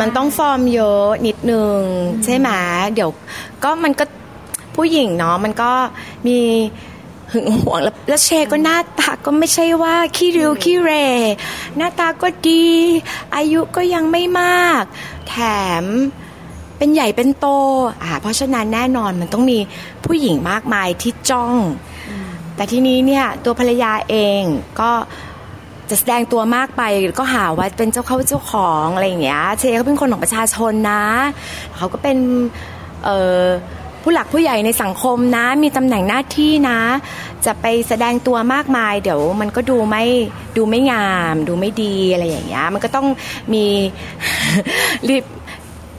[0.00, 1.78] มันต้องฟอร์มเยอะนิดนึง
[2.24, 2.48] ใช่ไหม
[2.94, 3.10] เดี๋ยว
[3.64, 4.04] ก็มันก็
[4.76, 5.72] ผู้หญิงเนาะมันก็
[6.26, 6.38] มี
[7.32, 10.90] หึงหวงแล้วแล้วเชก็หน้าตาก็ไม่ใช่ว่าขี้ริ้วขี้เร
[11.76, 12.66] หน้าตาก็ดี
[13.34, 14.82] อายุก็ยังไม่มาก
[15.28, 15.36] แถ
[15.82, 15.84] ม
[16.78, 17.46] เป็นใหญ่เป็นโต
[18.02, 19.58] อ่าเพราะฉะนั้นแน่นอนมันต้องมี
[20.04, 21.54] ผู้หญิงมากมายที่จ้อง
[22.56, 24.42] แต่ทีนี้เนี่ยตัวภรรยาเอง
[24.80, 24.90] ก็
[25.90, 26.82] จะแสดงตัวมากไป
[27.18, 31.04] ก็หาว่าเป็นเจ้าเข้าเจ้าของอะไรอย่างเงี้ยเชเขาเป็นคนของประชาชนนะ
[31.76, 32.16] เขาก็เป็น
[33.04, 33.44] เอ่อ
[34.02, 36.80] ผู้หลักผู้ใหญ่ในสังคมนะ มีตำแหน่งหน้าที่นะ
[37.46, 40.04] จะไปแสดงตัวมากมาย เดี๋ยวมันก็ดูไม่
[40.56, 43.06] ดูไม่งาม ดูไม่ดีอะไรอย่างเงี้ยมันก็ต้อง
[43.54, 43.66] มี
[45.08, 45.24] รีบ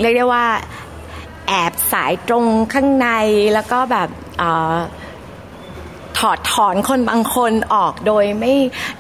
[0.02, 0.46] เรียกได้ว่า
[1.48, 3.08] แอบสายตรงข้างใน
[3.54, 4.10] แล้วก็แบบ
[4.42, 4.44] อ
[4.76, 4.78] อ
[6.18, 8.54] ถอดถอนคนบางคนออกโดยไม่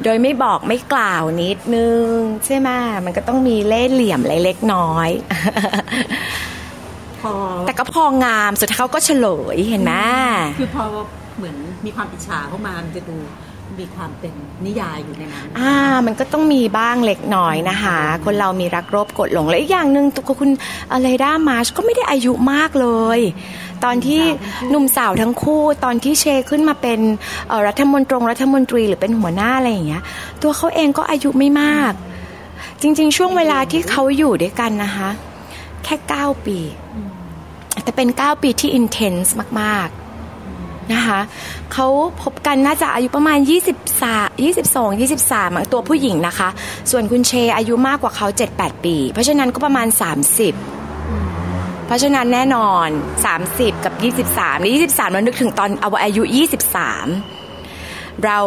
[0.04, 2.06] โดยไม่บอกไม่กล่าวนิดนึง
[2.45, 2.70] ใช่ไหม
[3.06, 5.10] มันก็ต้องมีเล่ห์เหลี่ยมเล็กน้อย
[7.22, 7.34] พอ
[7.67, 9.93] แต่ก็พองามสุดท้ายเขาก็เฉลยเห็นไหม
[10.59, 10.86] คือพอ
[11.38, 11.55] เหมือน
[11.86, 13.17] มีความอิจฉาเข้ามามันจะดู
[13.80, 14.34] มีความเป็น
[14.65, 15.74] นิยายอยู่ในนั้นอ่า
[16.05, 20.49] มันก็ต้องมีบ้างเล็กน้อยนะคะ คนเรามีรักรบกดหลงและอีกอย่างหนึ่งตัวคุณ
[20.93, 23.19] อะไรด้ามาร์ชก็ไม่ได้อายุมากเลย
[23.84, 24.22] ตอนที่
[24.69, 26.99] หนุ่มสาวทั้งคู่ตอนที่เชขึ้นมาเป็น
[27.47, 30.03] เอ่อรัฐมนตรีรัฐมนตรีหรือเป็นหัวหน้าอะไรอย่างเงี้ย
[30.41, 31.93] ตัวเขาเองก็อายุไม่มาก
[32.82, 35.09] จริง ๆ ช่วงเวลาที่เขาอยู่ด้วยกันนะคะ
[35.84, 36.59] แค่ 9 ปี
[37.84, 39.30] แต่เป็น 9 ปีที่ intense
[39.62, 41.20] มาก ๆ นะคะ
[41.74, 41.88] เขา
[42.22, 43.40] พบกันน่าจะอายุประมาณ
[43.92, 46.50] 23 22 23อะตัวผู้หญิงนะคะ
[46.92, 49.88] ส่วนคุณเชอายุมากกว่าเขา 7-8 ปี เพราะฉะนั้นก็ประมาณ
[51.08, 52.88] 30 เพราะฉะนั้นแน่นอน
[53.36, 53.94] 30 กับ
[54.26, 56.24] 23ใน23เรานึกถึงตอนเอาอายุ
[57.04, 58.40] 23 เรา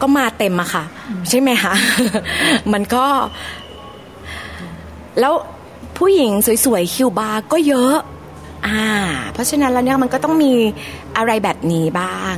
[0.00, 0.84] ก็มาเต็มอะค่ะ
[1.28, 1.74] ใช่ไหมคะ
[2.72, 3.06] มันก็
[5.20, 5.34] แล้ว
[6.02, 6.32] ผู้หญิง
[6.64, 7.96] สวยๆคิวบาร์ก็เยอะ
[8.66, 8.86] อ่า
[9.32, 10.54] เพราะฉะนั้นแล้วเนี่ยมันก็ต้องมี
[11.16, 12.36] อะไรแบบนี้บ้าง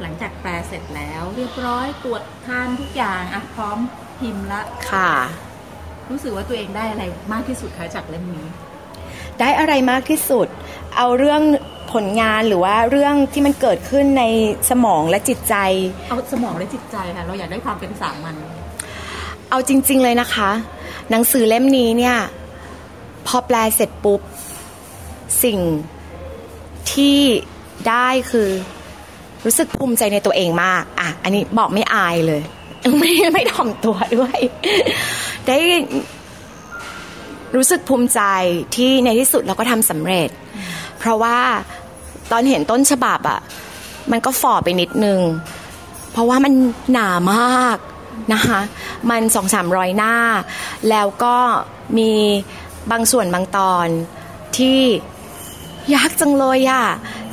[0.00, 3.78] หลังจากแปลเสร็จแล้ว เรียบร้อยตรวจทานทุกอย่างอะพร้อม
[4.20, 5.12] พิมพ์ละค่ะ
[6.10, 8.46] รู้สึกว่าตัวเองได้อะไรมากที่สุดคะจากเล่มนี้
[9.40, 10.46] ได้อะไรมากที่สุด
[10.96, 11.42] เอาเรื่อง
[11.92, 14.24] ผลงานหรือว่าเรื่องที่มันเกิดขึ้นใน
[14.70, 15.54] สมองและจิตใจ
[16.08, 18.34] เอาสมองและจิตใจค่ะ เราอยากได้ความเป็นสามัญ
[19.50, 20.50] เอาจริง ๆ เลยนะคะ
[21.10, 22.16] หนังสือเล่มนี้เนี่ย
[23.26, 24.20] พอแปลเสร็จปุ๊บ
[25.44, 25.58] สิ่ง
[26.92, 27.18] ที่
[27.88, 28.48] ได้คือ
[29.44, 32.42] รู้สึกภูมิใจในตัวเองมาก อะ อันนี้บอกไม่อายเลย
[32.98, 34.38] ไม่ไม่ถ่อมตัวด้วย
[35.46, 35.58] ได้
[37.56, 38.20] รู้สึกภูมิใจ
[38.74, 40.28] ที่ในที่สุดเราก็ทำสำเร็จ
[40.98, 41.38] เพราะว่า
[42.30, 43.40] ตอนเห็นต้นฉบับอะ
[44.10, 45.20] มันก็ฝ่อไปนิดนึง
[46.12, 46.52] เพราะว่ามัน
[46.92, 47.78] หนามาก
[48.32, 48.60] นะคะ
[49.10, 50.14] มันสองสามร้อยหน้า
[50.90, 51.36] แล้วก็
[51.98, 52.12] มี
[52.90, 53.86] บางส่วนบางตอน
[54.58, 54.80] ที่
[55.94, 56.84] ยากจังเลยอะ่ะ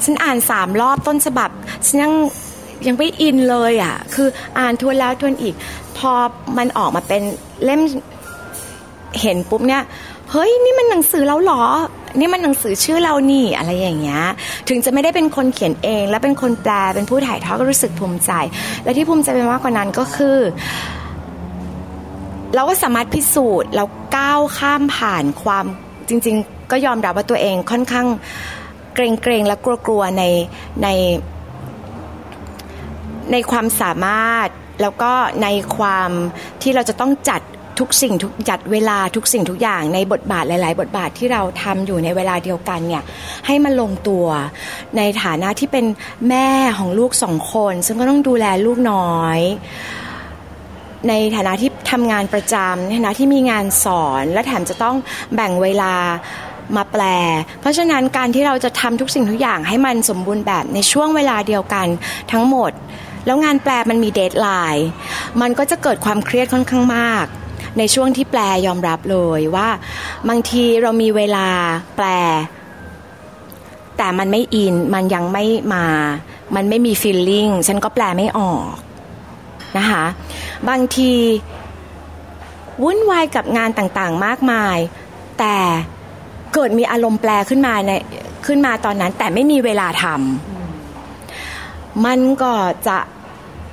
[0.03, 1.49] ฉันอ่านสามรอบต้นฉบับ
[1.85, 2.13] ฉันยัง
[2.87, 4.27] ยังไม่อินเลยอะ่ะ คือ
[4.59, 5.55] อ่านทวนแล้วทวนอีก
[5.97, 6.11] พอ
[6.57, 7.21] มันออกมาเป็น
[7.63, 7.81] เล่ม
[9.21, 9.83] เห็นปุ๊บเนี่ย
[10.31, 11.63] เฮ้ยนี่มันหนังสือเราหรอ
[12.19, 14.23] นี่มันหนังสือชื่อเรานี่อะไรอย่างเงี้ย
[14.69, 18.31] ถึงจะไม่ได้เป็นคนเขียนเอง และเป็นคนแปลเป็นผู้ถ่ายทอดก็รู้สึกภูมิใจ
[18.83, 20.37] และที่ภูมิใจไปมากกว่านั้นก็คือ
[22.55, 23.85] เราก็สามารถพิสูจน์เรา
[24.17, 25.65] ก้าวข้ามผ่านความ
[26.09, 28.07] จริง ๆ ก็ยอมรับว่าตัวเองค่อนข้าง
[28.93, 29.55] เกรงๆและ
[29.87, 30.23] กลัวๆใน
[30.83, 30.87] ใน
[33.31, 34.47] ในความสามารถ
[34.81, 35.11] แล้วก็
[35.43, 35.47] ใน
[35.77, 36.09] ความ
[36.61, 37.41] ที่เราจะต้องจัด
[37.79, 43.03] ทุกสิ่งทุกจัดเวลาทุกสิ่งทุกอย่างในบทบาทหลาย ๆ บทบาทที่เราทำอยู่ในเวลาเดียวกันเนี่ย
[43.45, 44.25] ให้มันลงตัว
[44.97, 45.85] ในฐานะที่เป็น
[46.29, 49.39] แม่ของลูกสองคน ซึ่งก็ต้องดูแลลูกน้อย
[51.09, 54.95] ในฐานะที่ทำงานประจำในฐานะที่มีงานสอนและแถมจะต้อง
[55.35, 55.93] แบ่งเวลา
[56.75, 57.03] มาแปล
[57.61, 61.87] เพราะฉะนั้นการที่เราจะทำทุกสิ่งทุกอย่างให้มันสมบูรณ์แบบในช่วงเวลาเดียวกัน
[62.31, 62.71] ทั้งหมด
[63.25, 64.87] แล้วงานแปลมันมี deadline
[65.41, 67.25] มันก็จะเกิดความเครียดค่อนข้างมาก
[67.77, 69.69] ในช่วงที่แปลยอมรับเลยว่า
[70.29, 71.47] บางทีเรามีเวลา
[71.95, 72.07] แปล
[73.97, 75.85] แต่มันไม่อินมันยังไม่มา
[76.55, 78.73] มันไม่มี feeling ฉันก็แปลไม่ออก
[79.77, 80.05] นะคะ
[80.69, 81.13] บางที
[82.83, 84.77] วุ่นวายกับงานต่างๆมากมาย
[85.39, 85.55] แต่
[86.53, 87.91] เกิดมีอารมณ์แปลขึ้นมาใน
[88.45, 92.51] ขึ้นมาตอนนั้น แต่ไม่มีเวลาทำมันก็
[92.87, 92.97] จะ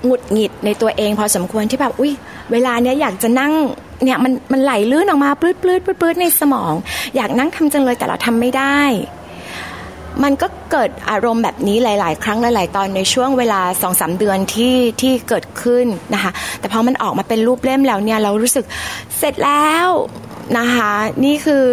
[0.04, 2.12] หงุดหงิดในตัวเองพอสมควรที่แบบอุ้ย
[2.52, 3.52] เวลาเนี้ยอยากจะนั่ง
[4.04, 6.72] เนี่ยมันมันไหลลื่นออกมาปลื้ดปลื้ดปลื้ดในสมอง
[7.16, 8.80] อยากนั่งทำจังเลยแต่เราทำไม่ได้
[10.22, 18.64] มันก็เกิดอารมณ์แบบนี้หลาย ๆ ครั้งหลาย ๆ ตอนในช่วงเวลาสองสาเดือนที่ที่เกิดขึ้นนะคะ แต่พอมันออกมาเป็นรูปเล่มแล้วเนี่ยเรารู้สึก
[19.18, 19.88] เสร็จแล้ว
[20.58, 20.92] นะคะ
[21.24, 21.64] นี่คือ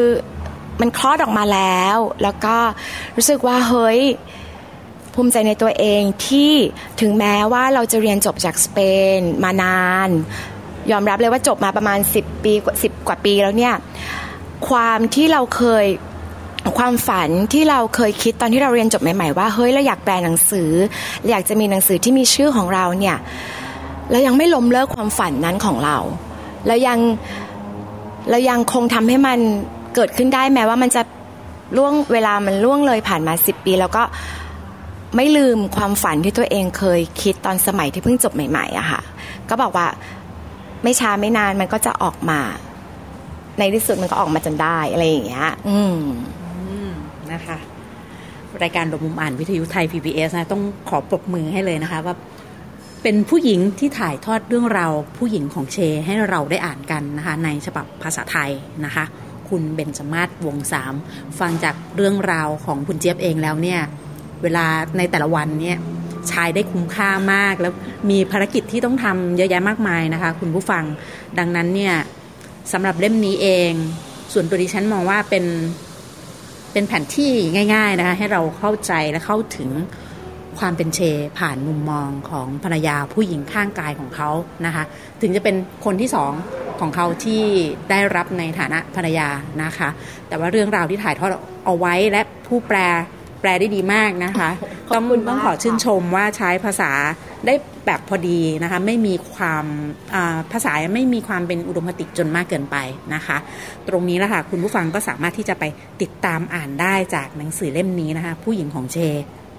[0.82, 2.58] มันคลอดออกมาแล้ว แล้วก็
[3.18, 4.02] รู้สึกว่าเฮ้ย
[5.14, 6.54] ภูมิใจในตัวเองที่
[7.02, 8.78] ถึงแม้ว่าเราจะเรียนจบจากสเป
[9.18, 10.10] นมานาน
[10.92, 13.74] ยอมรับเลยว่าจบมาประมาณ 10 ปี10กว่าปีแล้วเนี่ย
[14.70, 15.86] ความที่เราเคย
[16.78, 20.72] ความฝันที่เราเคยคิดตอนที่เราเรียนจบใหม่ๆ ว่าเฮ้ยเราอยากแปลหนังสือ
[21.30, 23.18] อยากจะมีหนังสือที่มีชื่อของเราเนี่ย
[24.12, 25.98] เรายังไม่ล้มเลิกความฝันนั้นของเรา
[26.68, 27.00] เรายัง
[28.30, 29.40] เรายังคงทำให้มัน
[29.96, 31.02] เกิดขึ้นได้แม้ว่ามันจะ
[31.78, 34.04] ล่วงเวลามันล่วงเลยผ่านมาสิบปี แล้วก็
[35.16, 39.02] ไม่ลืมความฝันที่ตัวเองเคยคิดตอนสมัยที่เพิ่งจบใหม่ๆอะค่ะ
[39.50, 39.88] ก็บอกว่า
[40.84, 42.40] ไม่ช้าไม่นานมันก็จะออกมา
[43.60, 46.02] ในที่สุดมันก็ออกมาจนได้อะไรอย่างเงี้ย อืม
[47.32, 47.58] นะคะ
[48.64, 52.16] รายการดมมุมอ่านวิทยุไทย PBS นะต้องขอปรบมือให้เลยนะคะว่า
[53.04, 58.52] เป็นผู้หญิงที่ถ่ายทอดเรื่องราวผู้หญิงของเช ให้เราได้อ่านกันนะคะ ในฉบับภาษาไทย
[58.86, 59.06] นะคะ
[59.50, 60.94] คุณเบนจมาศวงสาม
[61.40, 63.82] ฟังจากเรื่องราวของคุณเจี๊ยบเองแล้วเนี่ย
[64.44, 64.66] เวลา
[64.98, 65.78] ในแต่ละวันเนี่ย
[66.32, 67.74] ชายได้คุ้มค่ามาก แล้ว
[68.10, 70.84] มีภารกิจที่ต้องทำเยอะแยะมากมายนะคะ คุณผู้ฟัง
[71.40, 71.96] ดังนั้นเนี่ย
[72.72, 73.72] สำหรับเล่มนี้เอง
[74.34, 75.46] ส่วนตัวดิฉันมองว่าเป็น
[76.74, 77.32] เป็นแผนที่
[77.74, 79.70] ง่าย ๆนะคะ ให้เราเข้าใจและเข้าถึง
[80.60, 81.00] ความเป็นเช
[81.40, 84.30] ผ่านมุมมองของภรรยาผู้หญิงข้างกายของเขา
[84.66, 84.84] นะคะ
[85.22, 85.56] ถึงจะเป็น
[85.86, 86.32] คนที่สอง
[86.80, 87.44] ของเขาที่
[87.90, 89.30] ได้รับในฐานะภรรยา
[89.64, 89.90] นะคะ
[90.28, 91.30] แต่ว่าเรื่องราวที่ถ่ายทอด
[91.66, 92.78] เอาไว้และผู้แปล
[93.42, 94.50] แปลได้ดีมากนะคะ
[94.94, 96.92] ต้องต้องขอชื่นชมว่าใช้ภาษา
[97.46, 97.54] ได้
[97.86, 99.66] แบบพอดีนะคะ ไม่มีความ
[100.52, 102.78] ภาษาไม่มีความเป็นอุดมคติจนมากเกินไป
[103.14, 103.38] นะคะ
[103.88, 105.64] ตรงนี้แหละค่ะคุณผู้ฟังก็สามารถที่จะไป
[106.02, 108.98] ติดตามอ่านได้จากหนังสือเล่มนี้นะคะ ผู้หญิงของเช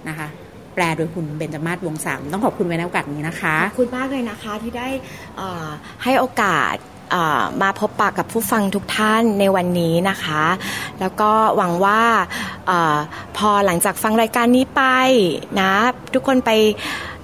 [0.09, 0.27] นะคะ
[0.75, 4.87] แปลโดยคุณเบนจมาศวงสามต้องขอบคุณไว้ในโอกาสนี้นะคะขอบคุณมากเลยนะคะที่ได้
[6.03, 6.75] ให้โอกาส
[7.61, 10.43] มาพบปากกับผู้ฟังทุกท่านในวันนี้นะคะ
[10.99, 12.01] แล้วก็หวังว่า
[12.69, 12.71] อ
[13.39, 14.83] พอหลังจากฟังรายการนี้ไป
[15.59, 15.73] นะ
[16.13, 16.51] ทุกคนไป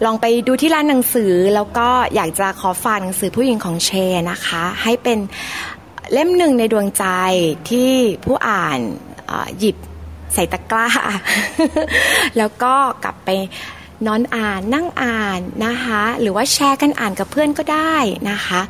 [0.06, 3.92] ลองไปดูที่ร้านหนังสือ แล้วก็อยากจะขอฝากหนังสือผู้หญิงของเช
[4.32, 5.20] นะคะ ให้เป็น
[6.14, 7.06] เล่มหนึ่งในดวงใจ
[7.70, 7.92] ที่
[8.26, 8.80] ผู้อ่าน
[9.60, 9.76] หยิบ
[10.34, 10.88] ใส่ตะกร้า
[12.38, 13.30] แล้วก็กลับไป
[14.08, 17.96] นอนอ่านนั่งอ่านนะคะ หรือว่าแชร์กันอ่านกับเพื่อนก็ได้
[18.30, 18.62] นะคะ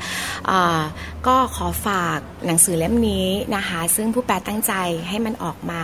[1.27, 4.73] ก็ขอฝากหนังสือเล่มนี้นะคะ ซึ่งผู้แปลตั้งใจ
[5.09, 5.83] ให้มันออกมา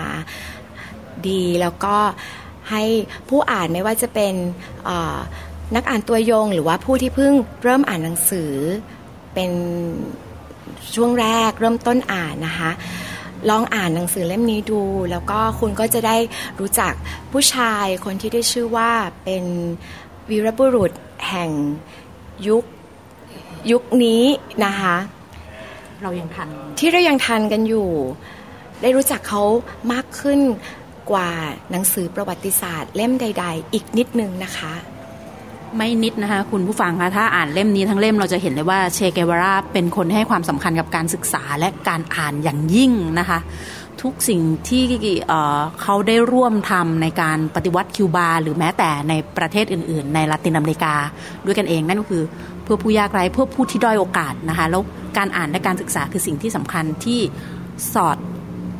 [1.29, 1.95] ดี แล้วก็
[2.71, 2.83] ให้
[3.29, 4.33] ผู้อ่านไม่ว่าจะเป็น
[5.75, 8.51] นักอ่านตัวยง หรือว่าผู้ที่เพิ่งเริ่มอ่านหนังสือ
[9.33, 9.51] เป็น
[10.95, 12.71] ช่วงแรกเริ่มต้นอ่านนะคะ
[13.49, 16.17] ลองอ่านหนังสือเล่มนี้ดู แล้วก็คุณก็จะได้
[16.59, 16.93] รู้จัก
[17.31, 18.91] ผู้ชายคนที่ได้ชื่อว่า
[19.23, 19.43] เป็น
[20.29, 20.91] วีรบุรุษ
[21.29, 21.51] แห่ง
[22.47, 22.63] ยุค
[23.71, 24.23] ยุคนี้
[24.65, 24.95] นะคะ
[26.01, 26.47] เรายังทัน
[26.79, 27.89] ที่เรายังทันกันอยู่
[28.81, 29.43] ได้รู้จักเขา
[29.93, 30.39] มากขึ้น
[31.11, 31.29] กว่า
[31.71, 34.73] หนังสือประวัติศาสตร์ เล่มใด ๆ อีกนิดนึงนะคะ
[35.77, 43.39] ไม่นิดนะคะ คุณผู้ฟังคะถ้าอ่านเล่มนี้ทั้งเล่มเราจะเห็นเลยว่าเชเกวาราเป็นคนให้ความสำคัญกับการศึกษาและการอ่านอย่างยิ่งนะคะ
[44.01, 44.83] ทุกสิ่งที่
[45.81, 50.93] เขาได้ร่วมทำในการปฏิวัติคิวบา หรือแม้แต่ในประเทศอื่น ๆ ในลาตินอเมริกา
[51.45, 52.23] ด้วยกันเองนั่นก็คือ
[52.63, 54.81] เพื่อผู้ยากไร้เพื่อผู้ที่ด้อยโอกาสนะคะแล้ว
[55.17, 57.19] การอ่านและการศึกษาคือสิ่งที่สำคัญที่
[57.93, 58.17] สอด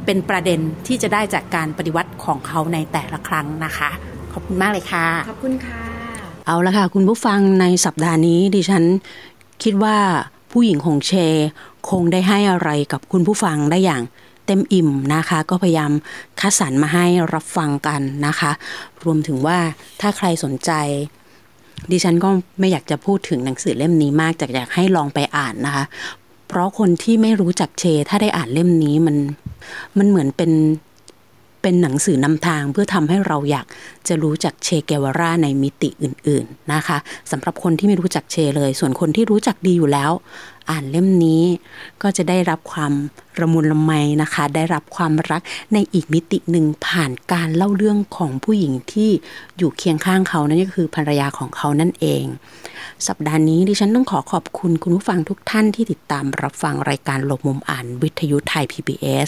[0.06, 3.90] เป็นประเด็นที่จะได้จากการปฏิวัติของเขาในแต่ละครั้งนะคะ
[4.34, 5.82] ขอบคุณมากเลยค่ะ ขอบคุณค่ะ
[6.48, 8.84] เอาละค่ะ คุณผู้ฟังในสัปดาห์นี้ดิฉัน
[9.64, 9.98] คิดว่า
[10.52, 11.12] ผู้หญิงของเช
[11.90, 14.04] คงได้ให้อะไรกับคุณผู้ฟังได้อย่าง
[14.46, 15.92] เต็มอิ่มนะคะ ก็พยายาม
[16.40, 18.52] คัดสรรมาให้รับฟังกันนะคะ
[19.04, 19.58] รวมถึงว่า
[20.02, 20.72] ถ้าใครสนใจ
[21.92, 22.30] ดิฉันก็
[22.60, 25.84] ไม่อยากจะพูดถึงหนังสือเล่มนี้มากแต่อยากให้ลองไปอ่านนะคะ
[26.52, 29.16] เพราะคนที่ไม่รู้จักเช ถ้าได้อ่านเล่มนี้มัน
[29.98, 30.52] มันเหมือนเป็น
[31.62, 33.68] เป็นหนังสือนำทางเพื่อทำให้เราอยาก
[34.08, 36.98] จะรู้จักเชเกวาราในมิติอื่น ๆนะคะ
[37.32, 40.12] สำหรับคนที่ไม่รู้จักเชเลย ส่วนคนที่รู้จักดีอยู่แล้ว
[40.70, 41.44] อ่านเล่มนี้
[42.02, 42.92] ก็จะได้รับความ
[43.40, 45.42] ระมุนละไมนะคะ ได้รับความรัก
[45.74, 49.10] ในอีกมิติหนึ่งผ่านการเล่าเรื่องของผู้หญิงที่
[49.58, 52.24] อยู่เคียงข้างเขานั่นก็คือภรรยาของเขานั่นเอง
[53.08, 59.28] สัปดาห์นี้ดิฉันต้องขอขอบคุณคุณผู้ฟังทุกท่านที่ติดตามรับฟังรายการหลบมุมอ่านวิทยุไทย PBS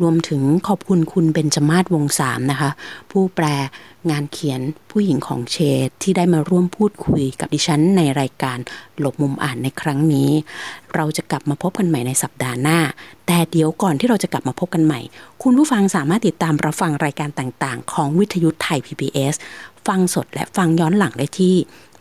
[0.00, 2.70] รวมถึงขอบคุณคุณเบนจมาศวงสามนะคะ
[3.10, 3.46] ผู้แปล
[4.10, 8.58] งานเขียนผู้หญิงของเชดที่ได้มาร่วมพูดคุยกับดิฉันในรายการ
[8.98, 10.30] หลบมุมอ่านในครั้งนี้
[10.94, 12.78] เราจะกลับมาพบกันใหม่ในสัปดาห์หน้า
[13.32, 15.00] แต่เดี๋ยวก่อนที่เราจะกลับมาพบกันใหม่
[15.42, 19.34] คุณผู้ฟังสามารถติดตามรับฟังรายการต่างๆ ของวิทยุไทย PBS
[19.86, 21.54] ฟังสดและฟังย้อนหลังได้ที่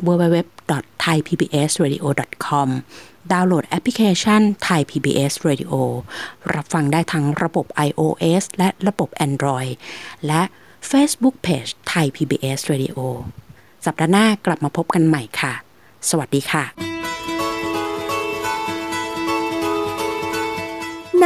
[0.05, 2.67] www.thaipbsradio.com
[3.31, 5.73] ดาวน์โหลดแอปพลิเคชัน Thai PBS Radio
[6.55, 9.71] รับฟังได้ทั้งระบบ iOS และระบบ Android
[10.27, 10.41] และ
[10.91, 12.97] Facebook Page Thai PBS Radio
[13.85, 15.53] สัปดาห์หน้ากลับมาพบกันใหม่ค่ะ
[16.09, 16.88] สวัสดีค่ะ